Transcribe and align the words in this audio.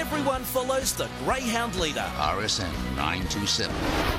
everyone 0.00 0.42
follows 0.42 0.94
the 0.94 1.06
Greyhound 1.24 1.78
leader. 1.78 2.10
RSN 2.16 2.72
927. 2.96 3.76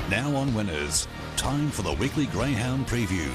Now 0.08 0.32
on 0.36 0.54
Winners, 0.54 1.08
time 1.36 1.72
for 1.72 1.82
the 1.82 1.92
weekly 1.94 2.26
Greyhound 2.26 2.86
preview. 2.86 3.28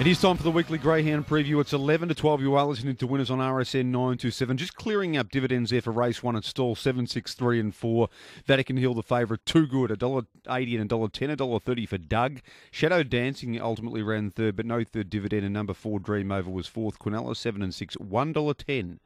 It 0.00 0.08
is 0.08 0.20
time 0.20 0.36
for 0.36 0.42
the 0.42 0.50
weekly 0.50 0.78
Greyhound 0.78 1.28
preview. 1.28 1.60
It's 1.60 1.72
11 1.72 2.08
to 2.08 2.16
12. 2.16 2.40
You 2.40 2.56
are 2.56 2.66
listening 2.66 2.96
to 2.96 3.06
winners 3.06 3.30
on 3.30 3.38
RSN 3.38 3.86
927. 3.86 4.56
Just 4.56 4.74
clearing 4.74 5.16
up 5.16 5.30
dividends 5.30 5.70
there 5.70 5.80
for 5.80 5.92
race 5.92 6.24
one 6.24 6.34
at 6.34 6.42
Stawell 6.42 6.74
7, 6.74 7.06
6, 7.06 7.34
3 7.34 7.60
and 7.60 7.72
4. 7.72 8.08
Vatican 8.44 8.76
Hill, 8.76 8.94
the 8.94 9.04
favourite, 9.04 9.46
too 9.46 9.68
good. 9.68 9.90
$1.80 9.90 10.80
and 10.80 10.90
$1.10, 10.90 11.36
$1.30 11.36 11.88
for 11.88 11.98
Doug. 11.98 12.40
Shadow 12.72 13.04
Dancing 13.04 13.60
ultimately 13.60 14.02
ran 14.02 14.32
third, 14.32 14.56
but 14.56 14.66
no 14.66 14.82
third 14.82 15.08
dividend. 15.08 15.44
And 15.44 15.54
number 15.54 15.72
four, 15.72 16.00
Dream 16.00 16.32
Over, 16.32 16.50
was 16.50 16.66
fourth. 16.66 16.98
Quinella, 16.98 17.36
7 17.36 17.62
and 17.62 17.72
6, 17.72 17.94
$1.10. 17.96 18.98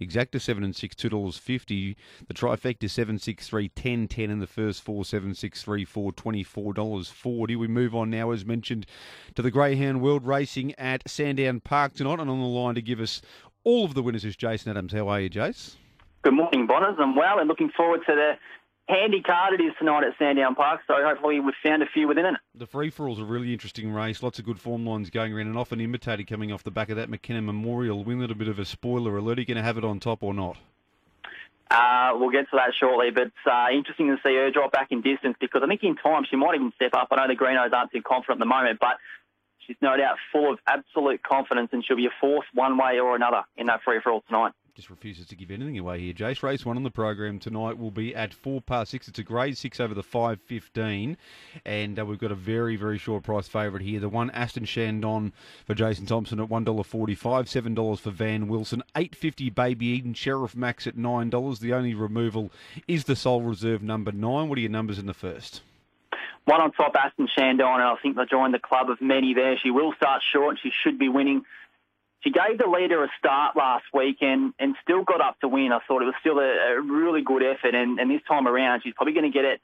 Exacta 0.00 0.40
seven 0.40 0.62
and 0.64 0.74
six, 0.74 0.94
two 0.94 1.08
dollars 1.08 1.38
fifty. 1.38 1.96
The 2.26 2.34
trifecta 2.34 2.88
seven 2.88 3.18
six 3.18 3.48
three, 3.48 3.68
ten 3.70 4.08
ten 4.08 4.30
in 4.30 4.38
the 4.38 4.46
first 4.46 4.82
four, 4.82 5.04
seven 5.04 5.34
six 5.34 5.62
three 5.62 5.84
four, 5.84 6.12
twenty 6.12 6.42
four 6.42 6.72
dollars 6.72 7.08
forty. 7.08 7.56
We 7.56 7.68
move 7.68 7.94
on 7.94 8.10
now, 8.10 8.30
as 8.30 8.44
mentioned, 8.44 8.86
to 9.34 9.42
the 9.42 9.50
Greyhound 9.50 10.00
World 10.00 10.26
Racing 10.26 10.74
at 10.76 11.08
Sandown 11.08 11.60
Park 11.60 11.94
tonight, 11.94 12.20
and 12.20 12.30
on 12.30 12.40
the 12.40 12.46
line 12.46 12.74
to 12.76 12.82
give 12.82 13.00
us 13.00 13.22
all 13.64 13.84
of 13.84 13.94
the 13.94 14.02
winners 14.02 14.24
is 14.24 14.36
Jason 14.36 14.70
Adams. 14.70 14.92
How 14.92 15.08
are 15.08 15.20
you, 15.20 15.30
Jace? 15.30 15.76
Good 16.22 16.34
morning, 16.34 16.66
Bonners. 16.66 16.96
I'm 16.98 17.14
well 17.14 17.38
and 17.38 17.48
looking 17.48 17.70
forward 17.76 18.00
to 18.06 18.14
the 18.14 18.32
handy 18.88 19.20
card 19.22 19.54
it 19.54 19.62
is 19.62 19.72
tonight 19.78 20.04
at 20.04 20.14
Sandown 20.18 20.54
Park, 20.54 20.80
so 20.86 20.94
hopefully 21.02 21.40
we've 21.40 21.54
found 21.62 21.82
a 21.82 21.86
few 21.86 22.08
within 22.08 22.26
it. 22.26 22.34
The 22.54 22.66
free 22.66 22.90
for 22.90 23.08
all's 23.08 23.20
a 23.20 23.24
really 23.24 23.52
interesting 23.52 23.92
race. 23.92 24.22
Lots 24.22 24.38
of 24.38 24.44
good 24.44 24.58
form 24.58 24.86
lines 24.86 25.10
going 25.10 25.32
around, 25.32 25.46
and 25.46 25.58
often 25.58 25.80
imitated 25.80 26.26
coming 26.26 26.50
off 26.50 26.64
the 26.64 26.70
back 26.70 26.88
of 26.88 26.96
that 26.96 27.08
McKenna 27.08 27.42
Memorial 27.42 28.02
win. 28.02 28.18
A 28.22 28.34
bit 28.34 28.48
of 28.48 28.58
a 28.58 28.64
spoiler 28.64 29.16
alert. 29.16 29.38
Are 29.38 29.42
you 29.42 29.46
going 29.46 29.56
to 29.56 29.62
have 29.62 29.78
it 29.78 29.84
on 29.84 30.00
top 30.00 30.22
or 30.22 30.34
not? 30.34 30.56
Uh, 31.70 32.12
we'll 32.14 32.30
get 32.30 32.50
to 32.50 32.56
that 32.56 32.72
shortly, 32.78 33.10
but 33.10 33.24
it's 33.24 33.46
uh, 33.46 33.66
interesting 33.72 34.08
to 34.08 34.16
see 34.24 34.34
her 34.34 34.50
drop 34.50 34.72
back 34.72 34.88
in 34.90 35.02
distance 35.02 35.36
because 35.38 35.62
I 35.62 35.66
think 35.68 35.84
in 35.84 35.96
time 35.96 36.24
she 36.28 36.36
might 36.36 36.54
even 36.54 36.72
step 36.74 36.94
up. 36.94 37.08
I 37.10 37.16
know 37.16 37.28
the 37.28 37.36
Greenos 37.36 37.72
aren't 37.72 37.92
too 37.92 38.02
confident 38.02 38.40
at 38.40 38.40
the 38.40 38.46
moment, 38.46 38.80
but 38.80 38.96
she's 39.66 39.76
no 39.82 39.96
doubt 39.96 40.16
full 40.32 40.52
of 40.52 40.58
absolute 40.66 41.22
confidence 41.22 41.68
and 41.72 41.84
she'll 41.84 41.96
be 41.96 42.06
a 42.06 42.14
force 42.20 42.46
one 42.54 42.78
way 42.78 42.98
or 42.98 43.14
another 43.14 43.44
in 43.56 43.66
that 43.66 43.82
free 43.82 44.00
for 44.02 44.10
all 44.10 44.22
tonight 44.22 44.52
just 44.78 44.90
refuses 44.90 45.26
to 45.26 45.34
give 45.34 45.50
anything 45.50 45.76
away 45.76 45.98
here. 45.98 46.12
Jace, 46.12 46.40
race 46.40 46.64
one 46.64 46.76
on 46.76 46.84
the 46.84 46.90
program 46.90 47.40
tonight 47.40 47.76
will 47.76 47.90
be 47.90 48.14
at 48.14 48.32
four 48.32 48.60
past 48.60 48.92
six. 48.92 49.08
It's 49.08 49.18
a 49.18 49.24
grade 49.24 49.58
six 49.58 49.80
over 49.80 49.92
the 49.92 50.04
five 50.04 50.40
fifteen, 50.40 51.16
and 51.66 51.98
uh, 51.98 52.06
we've 52.06 52.20
got 52.20 52.30
a 52.30 52.36
very 52.36 52.76
very 52.76 52.96
short 52.96 53.24
price 53.24 53.48
favourite 53.48 53.84
here. 53.84 53.98
The 53.98 54.08
one 54.08 54.30
Aston 54.30 54.66
Shandon 54.66 55.32
for 55.66 55.74
Jason 55.74 56.06
Thompson 56.06 56.38
at 56.38 56.48
one 56.48 56.62
dollar 56.62 56.84
forty 56.84 57.16
five, 57.16 57.48
seven 57.48 57.74
dollars 57.74 57.98
for 57.98 58.12
Van 58.12 58.46
Wilson, 58.46 58.84
eight 58.94 59.16
fifty 59.16 59.50
Baby 59.50 59.86
Eden, 59.86 60.14
Sheriff 60.14 60.54
Max 60.54 60.86
at 60.86 60.96
nine 60.96 61.28
dollars. 61.28 61.58
The 61.58 61.74
only 61.74 61.94
removal 61.94 62.52
is 62.86 63.02
the 63.02 63.16
sole 63.16 63.42
reserve 63.42 63.82
number 63.82 64.12
nine. 64.12 64.48
What 64.48 64.58
are 64.58 64.60
your 64.60 64.70
numbers 64.70 65.00
in 65.00 65.06
the 65.06 65.12
first? 65.12 65.62
One 66.44 66.60
on 66.60 66.70
top, 66.70 66.94
Aston 66.94 67.26
Shandon, 67.36 67.80
and 67.80 67.82
I 67.82 67.96
think 68.00 68.16
they 68.16 68.26
joined 68.30 68.54
the 68.54 68.60
club 68.60 68.90
of 68.90 69.00
many 69.00 69.34
there. 69.34 69.58
She 69.60 69.72
will 69.72 69.92
start 69.94 70.22
short. 70.32 70.50
And 70.50 70.58
she 70.62 70.70
should 70.84 71.00
be 71.00 71.08
winning 71.08 71.42
she 72.20 72.30
gave 72.30 72.58
the 72.58 72.66
leader 72.66 73.04
a 73.04 73.08
start 73.18 73.56
last 73.56 73.84
week 73.94 74.18
and, 74.20 74.52
and 74.58 74.74
still 74.82 75.04
got 75.04 75.20
up 75.20 75.38
to 75.40 75.48
win. 75.48 75.72
I 75.72 75.80
thought 75.86 76.02
it 76.02 76.06
was 76.06 76.14
still 76.20 76.38
a, 76.38 76.76
a 76.76 76.80
really 76.80 77.22
good 77.22 77.42
effort, 77.42 77.74
and, 77.74 78.00
and 78.00 78.10
this 78.10 78.22
time 78.26 78.48
around, 78.48 78.82
she's 78.82 78.94
probably 78.94 79.14
going 79.14 79.30
to 79.30 79.36
get 79.36 79.44
it 79.44 79.60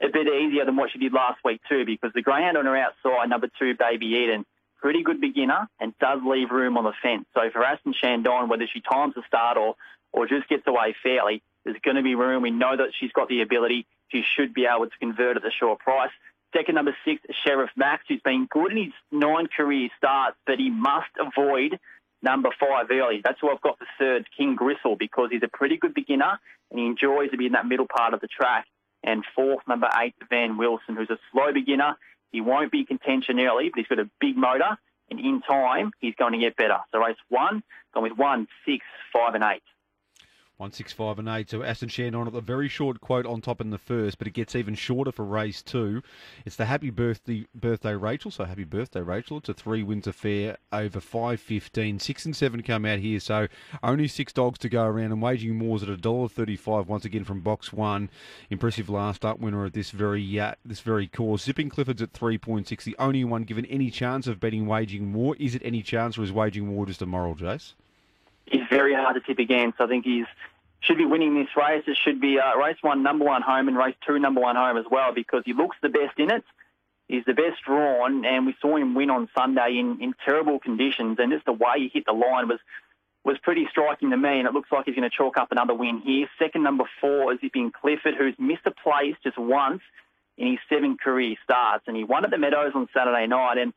a 0.00 0.08
bit 0.08 0.26
easier 0.26 0.64
than 0.64 0.76
what 0.76 0.90
she 0.92 0.98
did 0.98 1.12
last 1.12 1.38
week 1.44 1.60
too, 1.68 1.84
because 1.84 2.12
the 2.14 2.22
greyhound 2.22 2.56
on 2.56 2.66
her 2.66 2.76
outside, 2.76 3.28
number 3.28 3.48
two, 3.58 3.74
Baby 3.74 4.06
Eden, 4.06 4.44
pretty 4.80 5.02
good 5.02 5.20
beginner 5.20 5.68
and 5.80 5.98
does 5.98 6.20
leave 6.24 6.50
room 6.50 6.76
on 6.76 6.84
the 6.84 6.92
fence. 7.02 7.24
So 7.34 7.50
for 7.50 7.64
Aston 7.64 7.94
Shandon, 7.94 8.48
whether 8.48 8.66
she 8.72 8.80
times 8.80 9.14
the 9.14 9.22
start 9.26 9.56
or 9.56 9.74
or 10.12 10.26
just 10.26 10.48
gets 10.48 10.66
away 10.66 10.94
fairly, 11.02 11.42
there's 11.64 11.76
going 11.82 11.96
to 11.96 12.02
be 12.02 12.14
room. 12.14 12.42
We 12.42 12.50
know 12.50 12.76
that 12.76 12.90
she's 12.98 13.12
got 13.12 13.28
the 13.28 13.42
ability. 13.42 13.86
She 14.08 14.22
should 14.22 14.54
be 14.54 14.66
able 14.66 14.86
to 14.86 14.98
convert 14.98 15.36
at 15.36 15.42
the 15.42 15.50
short 15.50 15.80
price. 15.80 16.12
Second, 16.54 16.76
number 16.76 16.96
six, 17.04 17.20
Sheriff 17.44 17.70
Max, 17.76 18.04
who's 18.08 18.20
been 18.22 18.46
good 18.50 18.72
in 18.72 18.84
his 18.84 18.92
nine 19.10 19.46
career 19.54 19.88
starts, 19.98 20.36
but 20.46 20.58
he 20.58 20.70
must 20.70 21.10
avoid 21.18 21.78
number 22.22 22.50
five 22.58 22.86
early. 22.90 23.20
That's 23.22 23.42
why 23.42 23.52
I've 23.52 23.60
got 23.60 23.78
the 23.78 23.86
third, 23.98 24.26
King 24.36 24.54
Gristle, 24.54 24.96
because 24.96 25.28
he's 25.30 25.42
a 25.42 25.48
pretty 25.48 25.76
good 25.76 25.94
beginner 25.94 26.38
and 26.70 26.80
he 26.80 26.86
enjoys 26.86 27.30
to 27.30 27.36
be 27.36 27.46
in 27.46 27.52
that 27.52 27.66
middle 27.66 27.86
part 27.86 28.14
of 28.14 28.20
the 28.20 28.28
track. 28.28 28.66
And 29.02 29.24
fourth, 29.34 29.62
number 29.68 29.88
eight, 30.02 30.14
Van 30.30 30.56
Wilson, 30.56 30.96
who's 30.96 31.10
a 31.10 31.18
slow 31.32 31.52
beginner. 31.52 31.96
He 32.32 32.40
won't 32.40 32.72
be 32.72 32.84
contention 32.84 33.38
early, 33.38 33.68
but 33.68 33.78
he's 33.78 33.86
got 33.86 34.00
a 34.00 34.10
big 34.20 34.36
motor, 34.36 34.76
and 35.10 35.20
in 35.20 35.42
time, 35.42 35.92
he's 36.00 36.14
going 36.16 36.32
to 36.32 36.38
get 36.38 36.56
better. 36.56 36.78
So 36.90 36.98
race 36.98 37.16
one, 37.28 37.62
going 37.94 38.10
with 38.10 38.18
one, 38.18 38.48
six, 38.66 38.84
five, 39.12 39.34
and 39.34 39.44
eight. 39.44 39.62
One 40.58 40.72
six 40.72 40.90
five 40.90 41.18
and 41.18 41.28
eight. 41.28 41.50
So 41.50 41.62
Aston 41.62 41.90
Shandon 41.90 42.26
at 42.26 42.32
the 42.32 42.40
very 42.40 42.66
short 42.66 43.02
quote 43.02 43.26
on 43.26 43.42
top 43.42 43.60
in 43.60 43.68
the 43.68 43.76
first, 43.76 44.16
but 44.16 44.26
it 44.26 44.32
gets 44.32 44.56
even 44.56 44.74
shorter 44.74 45.12
for 45.12 45.22
race 45.22 45.60
two. 45.60 46.02
It's 46.46 46.56
the 46.56 46.64
happy 46.64 46.88
birthday 46.88 47.44
birthday 47.54 47.94
Rachel. 47.94 48.30
So 48.30 48.44
happy 48.44 48.64
birthday 48.64 49.02
Rachel. 49.02 49.36
It's 49.36 49.50
a 49.50 49.54
three 49.54 49.82
wins 49.82 50.06
affair 50.06 50.56
over 50.72 50.98
five 50.98 51.42
fifteen. 51.42 51.98
Six 51.98 52.24
and 52.24 52.34
seven 52.34 52.62
come 52.62 52.86
out 52.86 53.00
here. 53.00 53.20
So 53.20 53.48
only 53.82 54.08
six 54.08 54.32
dogs 54.32 54.58
to 54.60 54.70
go 54.70 54.84
around 54.84 55.12
and 55.12 55.20
waging 55.20 55.58
moors 55.58 55.82
at 55.82 55.90
a 55.90 55.96
dollar 55.98 56.26
thirty 56.26 56.56
five 56.56 56.88
once 56.88 57.04
again 57.04 57.24
from 57.24 57.40
box 57.40 57.70
one. 57.70 58.08
Impressive 58.48 58.88
last 58.88 59.26
up 59.26 59.38
winner 59.38 59.66
at 59.66 59.74
this 59.74 59.90
very 59.90 60.40
uh, 60.40 60.54
this 60.64 60.80
very 60.80 61.06
course. 61.06 61.42
Zipping 61.44 61.68
Clifford's 61.68 62.00
at 62.00 62.14
three 62.14 62.38
point 62.38 62.66
six. 62.66 62.82
The 62.82 62.96
only 62.98 63.24
one 63.24 63.42
given 63.42 63.66
any 63.66 63.90
chance 63.90 64.26
of 64.26 64.40
betting 64.40 64.66
waging 64.66 65.12
more. 65.12 65.36
Is 65.36 65.54
it 65.54 65.60
any 65.62 65.82
chance 65.82 66.16
or 66.16 66.22
is 66.22 66.32
waging 66.32 66.66
more 66.66 66.86
just 66.86 67.02
a 67.02 67.06
moral, 67.06 67.34
Jace? 67.34 67.74
He's 68.46 68.62
very 68.70 68.94
hard 68.94 69.14
to 69.14 69.20
tip 69.20 69.38
against. 69.38 69.80
I 69.80 69.86
think 69.86 70.04
he's 70.04 70.26
should 70.80 70.98
be 70.98 71.04
winning 71.04 71.34
this 71.34 71.48
race. 71.56 71.84
It 71.86 71.96
should 72.04 72.20
be 72.20 72.38
uh, 72.38 72.56
race 72.56 72.76
one, 72.80 73.02
number 73.02 73.24
one 73.24 73.42
home, 73.42 73.68
and 73.68 73.76
race 73.76 73.96
two, 74.06 74.18
number 74.18 74.40
one 74.40 74.56
home 74.56 74.76
as 74.76 74.84
well, 74.90 75.12
because 75.12 75.42
he 75.44 75.52
looks 75.52 75.76
the 75.82 75.88
best 75.88 76.18
in 76.18 76.30
it. 76.30 76.44
He's 77.08 77.24
the 77.24 77.34
best 77.34 77.62
drawn, 77.64 78.24
and 78.24 78.46
we 78.46 78.56
saw 78.60 78.76
him 78.76 78.94
win 78.94 79.10
on 79.10 79.28
Sunday 79.36 79.78
in, 79.78 80.00
in 80.00 80.14
terrible 80.24 80.58
conditions. 80.58 81.18
And 81.20 81.32
just 81.32 81.44
the 81.44 81.52
way 81.52 81.78
he 81.78 81.90
hit 81.92 82.04
the 82.06 82.12
line 82.12 82.48
was 82.48 82.58
was 83.24 83.38
pretty 83.38 83.66
striking 83.70 84.10
to 84.10 84.16
me. 84.16 84.38
And 84.38 84.46
it 84.46 84.54
looks 84.54 84.70
like 84.70 84.86
he's 84.86 84.94
going 84.94 85.08
to 85.08 85.16
chalk 85.16 85.36
up 85.36 85.50
another 85.50 85.74
win 85.74 86.00
here. 86.00 86.28
Second, 86.38 86.62
number 86.62 86.84
four 87.00 87.32
is 87.32 87.40
Zipping 87.40 87.72
Clifford, 87.72 88.14
who's 88.14 88.34
missed 88.38 88.66
a 88.66 88.70
place 88.70 89.16
just 89.22 89.38
once 89.38 89.82
in 90.36 90.48
his 90.48 90.58
seven 90.68 90.96
career 90.96 91.36
starts, 91.42 91.84
and 91.86 91.96
he 91.96 92.04
won 92.04 92.24
at 92.24 92.30
the 92.30 92.38
Meadows 92.38 92.72
on 92.74 92.88
Saturday 92.92 93.26
night. 93.26 93.58
And 93.58 93.72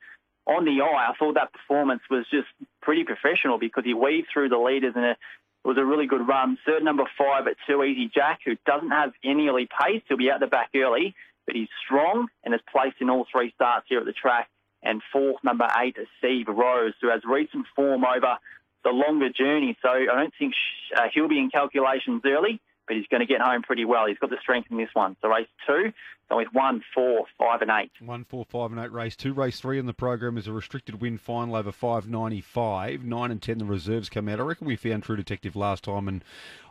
on 0.50 0.66
the 0.66 0.82
eye, 0.82 1.12
I 1.12 1.14
thought 1.18 1.36
that 1.36 1.54
performance 1.54 2.02
was 2.10 2.26
just 2.32 2.48
pretty 2.82 3.04
professional 3.04 3.60
because 3.60 3.84
he 3.86 3.94
weaved 3.94 4.28
through 4.34 4.50
the 4.50 4.58
leaders 4.58 4.94
and 4.96 5.06
it 5.06 5.18
was 5.64 5.78
a 5.78 5.86
really 5.86 6.08
good 6.08 6.28
run. 6.28 6.58
Third 6.66 6.84
number 6.84 7.04
five 7.18 7.48
at 7.48 7.56
Too 7.68 7.84
Easy 7.84 8.10
Jack, 8.14 8.40
who 8.46 8.56
doesn't 8.66 8.90
have 8.90 9.12
any 9.24 9.48
early 9.48 9.68
pace. 9.68 10.02
He'll 10.08 10.18
be 10.18 10.32
out 10.32 10.40
the 10.40 10.48
back 10.48 10.70
early, 10.76 11.14
but 11.46 11.56
he's 11.56 11.70
strong 11.86 12.28
and 12.44 12.54
has 12.54 12.62
placed 12.72 12.98
in 13.00 13.10
all 13.10 13.28
three 13.32 13.52
starts 13.56 13.86
here 13.88 14.00
at 14.00 14.06
the 14.06 14.14
track. 14.14 14.50
And 14.82 15.02
fourth, 15.12 15.44
number 15.44 15.68
eight, 15.78 15.98
is 16.00 16.08
Steve 16.18 16.48
Rose, 16.48 16.94
who 17.02 17.10
has 17.10 17.22
recent 17.26 17.66
form 17.76 18.04
over 18.06 18.38
the 18.84 18.92
longer 18.92 19.30
journey. 19.30 19.78
So 19.82 19.90
I 19.90 20.06
don't 20.06 20.34
think 20.40 20.54
uh, 20.96 21.08
he'll 21.14 21.28
be 21.28 21.38
in 21.38 21.50
calculations 21.50 22.22
early 22.26 22.62
but 22.90 22.98
he's 22.98 23.08
going 23.08 23.22
to 23.22 23.28
get 23.28 23.40
home 23.40 23.62
pretty 23.62 23.86
well. 23.86 24.08
He's 24.08 24.18
got 24.18 24.32
the 24.32 24.38
strength 24.42 24.70
in 24.72 24.78
this 24.78 24.90
one. 24.94 25.16
So 25.22 25.30
race 25.30 25.48
two, 25.68 25.94
so 26.28 26.38
with 26.38 26.48
one, 26.52 26.84
four, 26.94 27.26
five, 27.38 27.62
and 27.62 27.70
eight. 27.72 27.92
One, 28.02 28.26
four, 28.26 28.46
five, 28.46 28.72
and 28.72 28.82
eight. 28.82 28.92
Race 28.92 29.16
two, 29.16 29.32
race 29.32 29.60
three 29.60 29.78
in 29.78 29.86
the 29.86 29.94
program 29.94 30.38
is 30.38 30.48
a 30.48 30.52
restricted 30.52 31.00
win 31.00 31.20
final 31.20 31.56
over 31.56 31.72
five 31.72 32.10
ninety 32.10 32.42
five. 32.42 33.06
Nine 33.06 33.30
and 33.32 33.42
ten, 33.42 33.60
the 33.60 33.66
reserves 33.66 34.10
come 34.10 34.28
out. 34.28 34.40
I 34.40 34.44
reckon 34.44 34.68
we 34.68 34.76
found 34.76 35.04
True 35.04 35.16
Detective 35.16 35.56
last 35.56 35.84
time, 35.84 36.08
and 36.08 36.24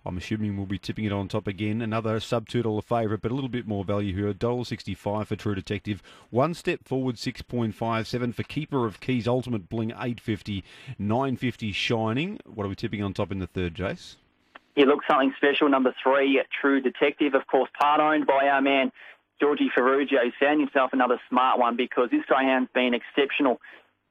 I'm 0.05 0.17
assuming 0.17 0.56
we'll 0.56 0.67
be 0.67 0.79
tipping 0.79 1.05
it 1.05 1.12
on 1.12 1.29
top 1.29 1.47
again. 1.47 1.81
Another 1.81 2.19
sub 2.19 2.49
two 2.49 2.62
dollar 2.62 2.83
favourite, 2.83 3.23
but 3.23 3.31
a 3.31 3.35
little 3.35 3.49
bit 3.49 3.69
more 3.69 3.85
value 3.85 4.12
here. 4.12 4.33
Dollar 4.33 4.65
sixty 4.65 4.95
five 4.95 5.29
for 5.29 5.37
True 5.37 5.55
Detective. 5.55 6.03
One 6.31 6.53
step 6.53 6.85
forward, 6.85 7.17
six 7.17 7.43
point 7.43 7.77
five 7.77 8.09
seven 8.09 8.33
for 8.33 8.43
Keeper 8.43 8.87
of 8.87 8.99
Keys. 8.99 9.29
Ultimate 9.29 9.69
Bling 9.69 9.93
eight 10.00 10.19
fifty. 10.21 10.65
Nine 10.99 11.37
fifty 11.37 11.71
Shining. 11.71 12.41
What 12.45 12.65
are 12.65 12.69
we 12.69 12.75
tipping 12.75 13.05
on 13.05 13.15
top 13.15 13.31
in 13.31 13.39
the 13.39 13.47
third, 13.47 13.75
Jace? 13.75 14.17
He 14.79 14.85
looks 14.85 15.07
something 15.11 15.35
special. 15.37 15.69
Number 15.69 15.93
three, 16.05 16.41
True 16.61 16.81
Detective, 16.81 17.35
of 17.35 17.45
course, 17.49 17.69
part 17.81 18.01
owned 18.01 18.29
by 18.29 18.47
our 18.47 18.63
man 18.63 18.93
Georgie 19.41 19.73
Ferrugio. 19.77 20.23
He's 20.23 20.33
found 20.39 20.61
himself 20.61 20.93
another 20.93 21.21
smart 21.29 21.59
one 21.59 21.75
because 21.75 22.11
this 22.13 22.25
greyhound's 22.29 22.71
been 22.73 22.95
exceptional 22.95 23.61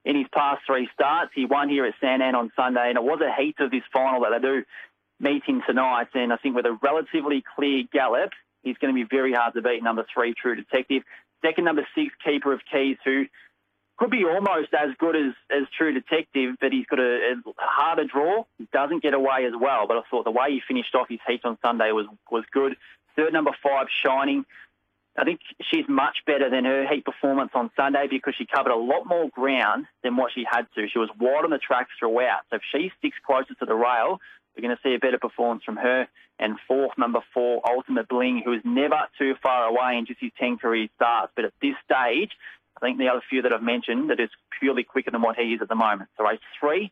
in 0.04 0.18
his 0.18 0.26
past 0.34 0.64
three 0.68 0.90
starts. 0.94 1.32
He 1.34 1.46
won 1.46 1.70
here 1.70 1.86
at 1.86 1.94
Sandown 2.02 2.36
on 2.36 2.52
Sunday, 2.54 2.90
and 2.90 2.98
it 2.98 3.04
was 3.06 3.22
a 3.22 3.34
heat 3.42 3.56
of 3.62 3.72
this 3.72 3.84
final 3.94 4.20
that 4.24 4.42
they 4.42 4.46
do 4.46 4.66
meet 5.22 5.46
him 5.46 5.64
tonight. 5.66 6.10
And 6.14 6.34
I 6.34 6.36
think 6.36 6.54
with 6.54 6.66
a 6.66 6.78
relatively 6.84 7.46
clear 7.56 7.84
gallop, 7.94 8.32
he's 8.62 8.78
going 8.78 8.94
to 8.94 9.06
be 9.06 9.08
very 9.10 9.32
hard 9.32 9.54
to 9.54 9.62
beat. 9.62 9.82
Number 9.82 10.06
three, 10.14 10.34
True 10.34 10.58
Detective. 10.58 11.04
Second, 11.46 11.64
number 11.64 11.88
six, 11.96 12.14
Keeper 12.26 12.52
of 12.52 12.60
Keys, 12.70 12.98
who 13.06 13.24
could 13.98 14.12
be 14.12 14.24
almost 14.24 14.74
as 14.74 14.92
good 15.00 15.16
as, 15.16 15.34
as 15.50 15.68
True 15.76 15.94
Detective, 15.94 16.56
but 16.62 16.72
he's 16.72 16.86
got 16.86 17.00
a, 17.00 17.34
a, 17.34 17.54
harder 17.58 18.06
draw. 18.06 18.46
He 18.58 18.68
doesn't 18.72 19.02
get 19.02 19.14
away 19.14 19.46
as 19.46 19.54
well, 19.60 19.88
but 19.88 19.98
I 19.98 20.02
thought 20.10 20.24
the 20.24 20.32
way 20.32 20.52
he 20.52 20.62
finished 20.68 20.94
off 20.94 21.08
his 21.10 21.20
heat 21.28 21.42
on 21.44 21.58
Sunday 21.66 21.92
was, 21.92 22.06
was 22.32 22.44
good. 22.52 22.76
Third, 23.16 23.34
number 23.34 23.52
five, 23.64 23.88
Shining. 24.04 24.46
I 25.18 25.24
think 25.24 25.40
she's 25.72 25.86
much 25.90 26.18
better 26.28 26.52
than 26.52 26.66
her 26.66 26.88
heat 26.88 27.04
performance 27.04 27.50
on 27.56 27.72
Sunday 27.76 28.06
because 28.08 28.36
she 28.38 28.46
covered 28.46 28.72
a 28.72 28.76
lot 28.76 29.08
more 29.08 29.30
ground 29.30 29.88
than 30.04 30.16
what 30.16 30.32
she 30.32 30.46
had 30.50 30.68
to. 30.76 30.88
She 30.88 31.00
was 31.00 31.10
wide 31.20 31.44
on 31.44 31.50
the 31.50 31.58
track 31.58 31.88
throughout. 31.98 32.42
So 32.52 32.58
if 32.58 32.62
she 32.72 32.92
sticks 33.00 33.18
closer 33.26 33.56
to 33.56 33.66
the 33.66 33.74
rail, 33.74 34.20
we're 34.56 34.62
going 34.62 34.76
to 34.76 34.82
see 34.84 34.94
a 34.94 35.00
better 35.00 35.18
performance 35.18 35.64
from 35.64 35.78
her. 35.78 36.08
And 36.40 36.58
fourth, 36.68 36.92
number 37.00 37.22
four, 37.34 37.62
Ultimate 37.68 38.08
Bling, 38.08 38.44
who 38.46 38.54
is 38.54 38.62
never 38.64 39.00
too 39.18 39.34
far 39.42 39.66
away 39.66 39.98
in 39.98 40.06
just 40.06 40.20
his 40.20 40.32
10 40.40 40.58
career 40.58 40.88
starts. 40.96 41.34
But 41.36 41.46
at 41.46 41.54
this 41.62 41.74
stage, 41.84 42.32
I 42.78 42.86
think 42.86 43.00
the 43.00 43.10
other 43.10 43.22
few 43.28 43.42
that 43.42 43.52
I've 43.52 43.64
mentioned 43.64 44.10
that 44.12 44.20
is 44.20 44.30
purely 44.60 44.84
quicker 44.84 45.10
than 45.12 45.22
what 45.22 45.36
he 45.36 45.54
is 45.54 45.62
at 45.62 45.70
the 45.70 45.76
moment. 45.76 46.10
So 46.18 46.24
race 46.24 46.40
three, 46.60 46.92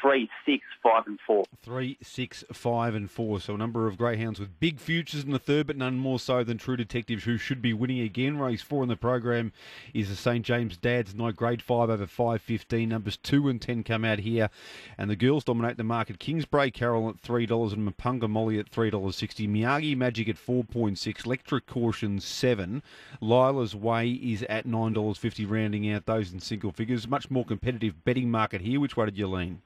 three, 0.00 0.28
six, 0.46 0.64
five, 0.82 1.04
and 1.06 1.18
four. 1.26 1.44
Three, 1.62 1.98
six, 2.02 2.44
five, 2.52 2.94
and 2.94 3.10
four. 3.10 3.40
So 3.40 3.54
a 3.54 3.58
number 3.58 3.86
of 3.86 3.98
greyhounds 3.98 4.38
with 4.38 4.60
big 4.60 4.78
futures 4.78 5.24
in 5.24 5.30
the 5.30 5.38
third, 5.38 5.66
but 5.66 5.76
none 5.76 5.96
more 5.96 6.18
so 6.18 6.44
than 6.44 6.58
True 6.58 6.76
Detectives, 6.76 7.24
who 7.24 7.38
should 7.38 7.62
be 7.62 7.72
winning 7.72 8.00
again. 8.00 8.38
Race 8.38 8.62
four 8.62 8.82
in 8.82 8.88
the 8.88 8.96
program 8.96 9.52
is 9.92 10.08
the 10.08 10.16
St 10.16 10.44
James 10.44 10.76
Dad's 10.76 11.14
Night 11.14 11.36
Grade 11.36 11.62
Five 11.62 11.90
over 11.90 12.06
five 12.06 12.42
fifteen. 12.42 12.90
Numbers 12.90 13.16
two 13.16 13.48
and 13.48 13.60
ten 13.60 13.82
come 13.82 14.04
out 14.04 14.20
here, 14.20 14.50
and 14.98 15.10
the 15.10 15.16
girls 15.16 15.44
dominate 15.44 15.76
the 15.76 15.84
market. 15.84 16.18
Kingsbray 16.18 16.72
Carol 16.72 17.08
at 17.10 17.18
three 17.20 17.46
dollars 17.46 17.72
and 17.72 17.86
Mapunga 17.88 18.28
Molly 18.28 18.58
at 18.58 18.68
three 18.68 18.90
dollars 18.90 19.16
sixty. 19.16 19.48
Miyagi 19.48 19.96
Magic 19.96 20.28
at 20.28 20.38
four 20.38 20.64
point 20.64 20.98
six. 20.98 21.24
Electric 21.24 21.66
Caution 21.66 22.20
seven. 22.20 22.82
Lila's 23.20 23.74
Way 23.74 24.10
is 24.10 24.42
at 24.44 24.66
nine 24.66 24.92
dollars 24.92 25.18
fifty, 25.18 25.44
rounding 25.44 25.90
out 25.90 26.06
those 26.06 26.32
in 26.32 26.40
single 26.40 26.72
figures. 26.72 27.08
Much 27.08 27.30
more 27.30 27.44
competitive 27.44 28.04
betting 28.04 28.30
market 28.30 28.60
here. 28.60 28.78
Which 28.78 28.96
way 28.96 29.06
did 29.06 29.18
you 29.18 29.26
lean? 29.26 29.62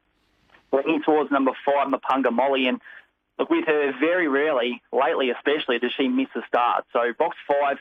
Leaning 0.72 1.02
towards 1.02 1.30
number 1.30 1.52
five, 1.64 1.88
Mapunga 1.88 2.32
Molly, 2.32 2.66
and 2.66 2.80
look 3.38 3.50
with 3.50 3.66
her 3.66 3.92
very 3.98 4.28
rarely, 4.28 4.82
lately 4.92 5.30
especially, 5.30 5.78
does 5.78 5.92
she 5.96 6.08
miss 6.08 6.28
a 6.34 6.42
start. 6.46 6.84
So 6.92 7.12
box 7.18 7.36
five. 7.46 7.78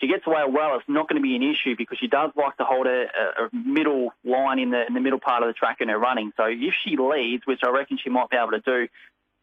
She 0.00 0.08
gets 0.08 0.26
away 0.26 0.42
well. 0.48 0.76
It's 0.76 0.88
not 0.88 1.08
going 1.08 1.22
to 1.22 1.22
be 1.22 1.36
an 1.36 1.42
issue 1.42 1.76
because 1.76 1.98
she 1.98 2.08
does 2.08 2.32
like 2.36 2.56
to 2.56 2.64
hold 2.64 2.86
a, 2.86 3.04
a 3.38 3.48
middle 3.54 4.12
line 4.24 4.58
in 4.58 4.70
the 4.70 4.86
in 4.86 4.92
the 4.92 5.00
middle 5.00 5.20
part 5.20 5.42
of 5.42 5.48
the 5.48 5.52
track 5.52 5.80
in 5.80 5.88
her 5.88 5.98
running. 5.98 6.32
So 6.36 6.46
if 6.46 6.74
she 6.82 6.96
leads, 6.96 7.46
which 7.46 7.60
I 7.64 7.70
reckon 7.70 7.98
she 8.02 8.10
might 8.10 8.28
be 8.28 8.36
able 8.36 8.50
to 8.50 8.60
do, 8.60 8.88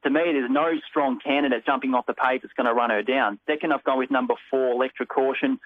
to 0.03 0.09
me, 0.09 0.21
there's 0.25 0.51
no 0.51 0.73
strong 0.89 1.19
candidate 1.19 1.65
jumping 1.65 1.93
off 1.93 2.05
the 2.05 2.13
page 2.13 2.41
that's 2.41 2.53
going 2.53 2.67
to 2.67 2.73
run 2.73 2.89
her 2.89 3.01
down. 3.01 3.39
Second, 3.47 3.71
I've 3.71 3.83
gone 3.83 3.97
with 3.97 4.11
number 4.11 4.33
four, 4.49 4.73
Electric 4.73 5.07
Caution, 5.07 5.59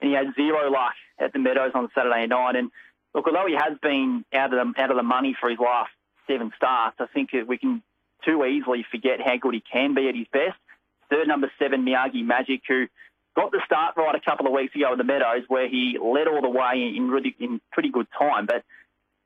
and 0.00 0.10
he 0.10 0.12
had 0.12 0.34
zero 0.34 0.70
luck 0.70 0.94
at 1.18 1.32
the 1.32 1.38
Meadows 1.38 1.72
on 1.74 1.88
Saturday 1.94 2.26
night. 2.26 2.56
And 2.56 2.70
look, 3.14 3.26
although 3.26 3.46
he 3.46 3.54
has 3.54 3.78
been 3.80 4.24
out 4.32 4.52
of 4.52 4.74
the, 4.74 4.82
out 4.82 4.90
of 4.90 4.96
the 4.96 5.02
money 5.02 5.36
for 5.38 5.48
his 5.48 5.58
last 5.60 5.92
seven 6.26 6.52
starts, 6.56 6.96
I 6.98 7.06
think 7.06 7.30
we 7.46 7.58
can 7.58 7.82
too 8.24 8.44
easily 8.44 8.84
forget 8.90 9.20
how 9.20 9.36
good 9.36 9.54
he 9.54 9.62
can 9.72 9.94
be 9.94 10.08
at 10.08 10.14
his 10.14 10.26
best. 10.32 10.58
Third, 11.10 11.28
number 11.28 11.50
seven, 11.58 11.84
Miyagi 11.84 12.24
Magic, 12.24 12.62
who 12.66 12.86
got 13.36 13.50
the 13.50 13.60
start 13.66 13.96
right 13.96 14.14
a 14.14 14.20
couple 14.20 14.46
of 14.46 14.52
weeks 14.52 14.74
ago 14.74 14.92
in 14.92 14.98
the 14.98 15.04
Meadows, 15.04 15.44
where 15.48 15.68
he 15.68 15.98
led 16.02 16.28
all 16.28 16.40
the 16.40 16.48
way 16.48 16.94
in 16.96 17.08
really 17.10 17.34
in 17.38 17.60
pretty 17.72 17.90
good 17.90 18.06
time, 18.18 18.46
but 18.46 18.62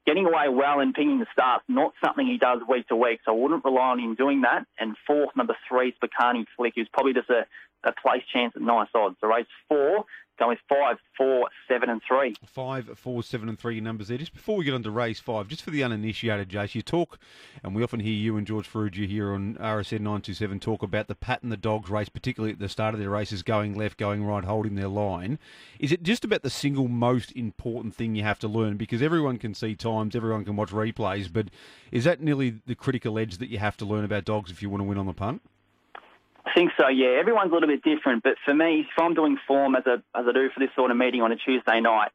getting 0.06 0.24
away 0.24 0.48
well 0.48 0.80
and 0.80 0.94
pinging 0.94 1.18
the 1.18 1.26
starts, 1.32 1.64
not 1.68 1.92
something 2.02 2.26
he 2.26 2.38
does 2.38 2.60
week 2.68 2.88
to 2.88 2.96
week. 2.96 3.20
So 3.24 3.32
I 3.32 3.38
wouldn't 3.38 3.64
rely 3.64 3.90
on 3.90 4.00
him 4.00 4.14
doing 4.14 4.40
that. 4.40 4.64
And 4.78 4.96
fourth, 5.06 5.36
number 5.36 5.54
three, 5.68 5.94
Spicani 6.02 6.46
Flick, 6.56 6.72
who's 6.76 6.88
probably 6.90 7.12
just 7.12 7.28
a, 7.28 7.44
a 7.84 7.92
place 7.92 8.22
chance 8.32 8.54
at 8.56 8.62
nice 8.62 8.88
odds. 8.94 9.16
The 9.20 9.28
race 9.28 9.46
four, 9.68 10.04
going 10.38 10.50
with 10.50 10.58
five, 10.68 10.96
four, 11.16 11.48
seven, 11.66 11.90
and 11.90 12.00
three. 12.06 12.34
Five, 12.44 12.90
four, 12.96 13.22
seven, 13.22 13.48
and 13.48 13.58
three 13.58 13.80
numbers 13.80 14.08
there. 14.08 14.18
Just 14.18 14.32
before 14.32 14.56
we 14.56 14.64
get 14.64 14.74
on 14.74 14.82
to 14.84 14.90
race 14.90 15.20
five, 15.20 15.48
just 15.48 15.62
for 15.62 15.70
the 15.70 15.82
uninitiated, 15.82 16.48
Jace, 16.48 16.74
you 16.74 16.82
talk, 16.82 17.18
and 17.62 17.74
we 17.74 17.82
often 17.82 18.00
hear 18.00 18.12
you 18.12 18.36
and 18.36 18.46
George 18.46 18.70
Ferrugia 18.70 19.06
here 19.06 19.32
on 19.32 19.54
RSN 19.54 20.00
927 20.00 20.60
talk 20.60 20.82
about 20.82 21.08
the 21.08 21.14
Pat 21.14 21.42
and 21.42 21.52
the 21.52 21.56
Dogs 21.56 21.90
race, 21.90 22.08
particularly 22.08 22.52
at 22.52 22.58
the 22.58 22.68
start 22.68 22.94
of 22.94 23.00
their 23.00 23.10
races, 23.10 23.42
going 23.42 23.74
left, 23.74 23.98
going 23.98 24.24
right, 24.24 24.44
holding 24.44 24.76
their 24.76 24.88
line. 24.88 25.38
Is 25.78 25.92
it 25.92 26.02
just 26.02 26.24
about 26.24 26.42
the 26.42 26.50
single 26.50 26.88
most 26.88 27.32
important 27.32 27.94
thing 27.94 28.14
you 28.14 28.22
have 28.22 28.38
to 28.40 28.48
learn? 28.48 28.76
Because 28.76 29.02
everyone 29.02 29.38
can 29.38 29.54
see 29.54 29.74
times, 29.74 30.14
everyone 30.14 30.44
can 30.44 30.56
watch 30.56 30.70
replays, 30.70 31.32
but 31.32 31.48
is 31.90 32.04
that 32.04 32.20
nearly 32.20 32.60
the 32.66 32.74
critical 32.74 33.18
edge 33.18 33.38
that 33.38 33.50
you 33.50 33.58
have 33.58 33.76
to 33.78 33.84
learn 33.84 34.04
about 34.04 34.24
dogs 34.24 34.50
if 34.50 34.62
you 34.62 34.70
want 34.70 34.80
to 34.80 34.88
win 34.88 34.98
on 34.98 35.06
the 35.06 35.12
punt? 35.12 35.42
I 36.48 36.54
think 36.54 36.70
so, 36.80 36.88
yeah. 36.88 37.18
Everyone's 37.20 37.50
a 37.50 37.54
little 37.54 37.68
bit 37.68 37.82
different, 37.82 38.22
but 38.22 38.34
for 38.44 38.54
me, 38.54 38.80
if 38.80 38.98
I'm 38.98 39.12
doing 39.12 39.36
form 39.46 39.76
as, 39.76 39.84
a, 39.86 40.02
as 40.16 40.24
I 40.26 40.32
do 40.32 40.48
for 40.54 40.60
this 40.60 40.70
sort 40.74 40.90
of 40.90 40.96
meeting 40.96 41.20
on 41.20 41.30
a 41.30 41.36
Tuesday 41.36 41.80
night, 41.80 42.10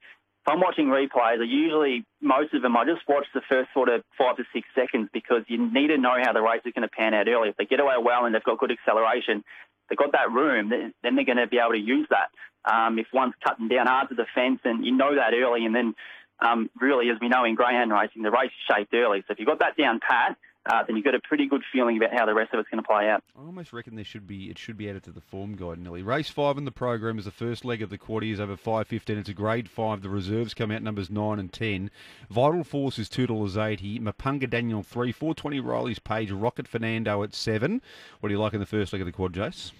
if 0.45 0.47
I'm 0.51 0.59
watching 0.59 0.88
replays, 0.88 1.39
I 1.39 1.44
usually, 1.44 2.03
most 2.19 2.53
of 2.53 2.63
them, 2.63 2.75
I 2.75 2.83
just 2.83 3.07
watch 3.07 3.27
the 3.33 3.41
first 3.47 3.69
sort 3.74 3.89
of 3.89 4.03
five 4.18 4.38
to 4.38 4.44
six 4.51 4.68
seconds 4.74 5.09
because 5.13 5.44
you 5.47 5.71
need 5.71 5.88
to 5.88 5.97
know 5.97 6.18
how 6.21 6.33
the 6.33 6.41
race 6.41 6.62
is 6.65 6.74
going 6.74 6.88
to 6.88 6.94
pan 6.94 7.13
out 7.13 7.27
early. 7.27 7.50
If 7.50 7.57
they 7.57 7.65
get 7.65 7.80
away 7.80 7.94
well 8.03 8.25
and 8.25 8.33
they've 8.33 8.44
got 8.44 8.57
good 8.57 8.71
acceleration, 8.71 9.44
they've 9.88 9.97
got 9.97 10.13
that 10.13 10.31
room, 10.31 10.69
then 10.69 10.94
they're 11.15 11.25
going 11.25 11.38
to 11.38 11.47
be 11.47 11.59
able 11.59 11.74
to 11.74 11.80
use 11.80 12.07
that. 12.09 12.30
Um, 12.65 12.97
if 12.97 13.07
one's 13.13 13.35
cutting 13.45 13.68
down 13.68 13.88
hard 13.88 14.09
to 14.09 14.15
the 14.15 14.25
fence 14.33 14.59
and 14.63 14.85
you 14.85 14.94
know 14.94 15.15
that 15.15 15.33
early, 15.33 15.65
and 15.65 15.75
then 15.75 15.94
um, 16.39 16.69
really, 16.81 17.09
as 17.09 17.18
we 17.21 17.30
know 17.30 17.45
in 17.45 17.56
greyhound 17.56 17.91
racing, 17.91 18.24
the 18.24 18.31
race 18.31 18.51
is 18.51 18.75
shaped 18.75 18.94
early. 18.94 19.24
So 19.27 19.33
if 19.33 19.39
you've 19.39 19.47
got 19.47 19.59
that 19.59 19.77
down 19.77 20.00
pat, 20.00 20.38
uh, 20.65 20.83
then 20.86 20.95
you've 20.95 21.06
got 21.06 21.15
a 21.15 21.19
pretty 21.19 21.45
good 21.45 21.62
feeling 21.71 21.98
about 21.98 22.18
how 22.18 22.25
the 22.25 22.33
rest 22.33 22.54
of 22.54 22.60
it's 22.60 22.69
going 22.69 22.81
to 22.81 22.88
play 22.88 23.10
out. 23.10 23.24
I 23.38 23.45
almost 23.45 23.74
reckon 23.74 23.95
there 23.95 24.06
should 24.06 24.27
be 24.27 24.50
it 24.50 24.57
should 24.57 24.77
be 24.77 24.89
added 24.89 25.04
to 25.04 25.12
the 25.12 25.21
form 25.21 25.56
guide, 25.56 25.80
Nelly. 25.80 26.04
Race 26.04 26.30
five 26.30 26.57
in 26.57 26.65
the 26.65 26.71
program 26.71 27.19
is 27.19 27.25
the 27.25 27.31
first 27.31 27.65
leg 27.65 27.81
of 27.81 27.89
the 27.89 27.98
quarter 27.98 28.25
over 28.42 28.56
five 28.56 28.88
fifteen. 28.88 29.18
It's 29.18 29.30
a 29.30 29.33
grade 29.33 29.69
five. 29.69 30.01
The 30.01 30.10
reserves 30.10 30.54
come 30.54 30.71
out 30.71 30.81
numbers 30.81 31.10
nine 31.10 31.39
and 31.39 31.51
ten. 31.51 31.92
Vital 32.30 32.63
Force 32.63 32.98
is 32.98 33.10
two 33.10 33.27
dollars 33.27 33.57
eighty. 33.57 34.00
Mapunga 34.00 34.50
Daniel 34.50 34.83
three. 34.83 35.12
Four 35.12 35.36
twenty 35.36 35.60
Riley's 35.60 36.00
Page. 36.00 36.31
Rocket 36.31 36.68
Fernando 36.68 37.24
at 37.24 37.33
seven. 37.33 37.81
What 38.19 38.30
do 38.30 38.33
you 38.33 38.39
like 38.39 38.54
in 38.54 38.59
the 38.59 38.66
first 38.66 38.94
leg 38.94 39.01
of 39.01 39.06
the 39.06 39.12
quad, 39.12 39.33
Jace? 39.33 39.71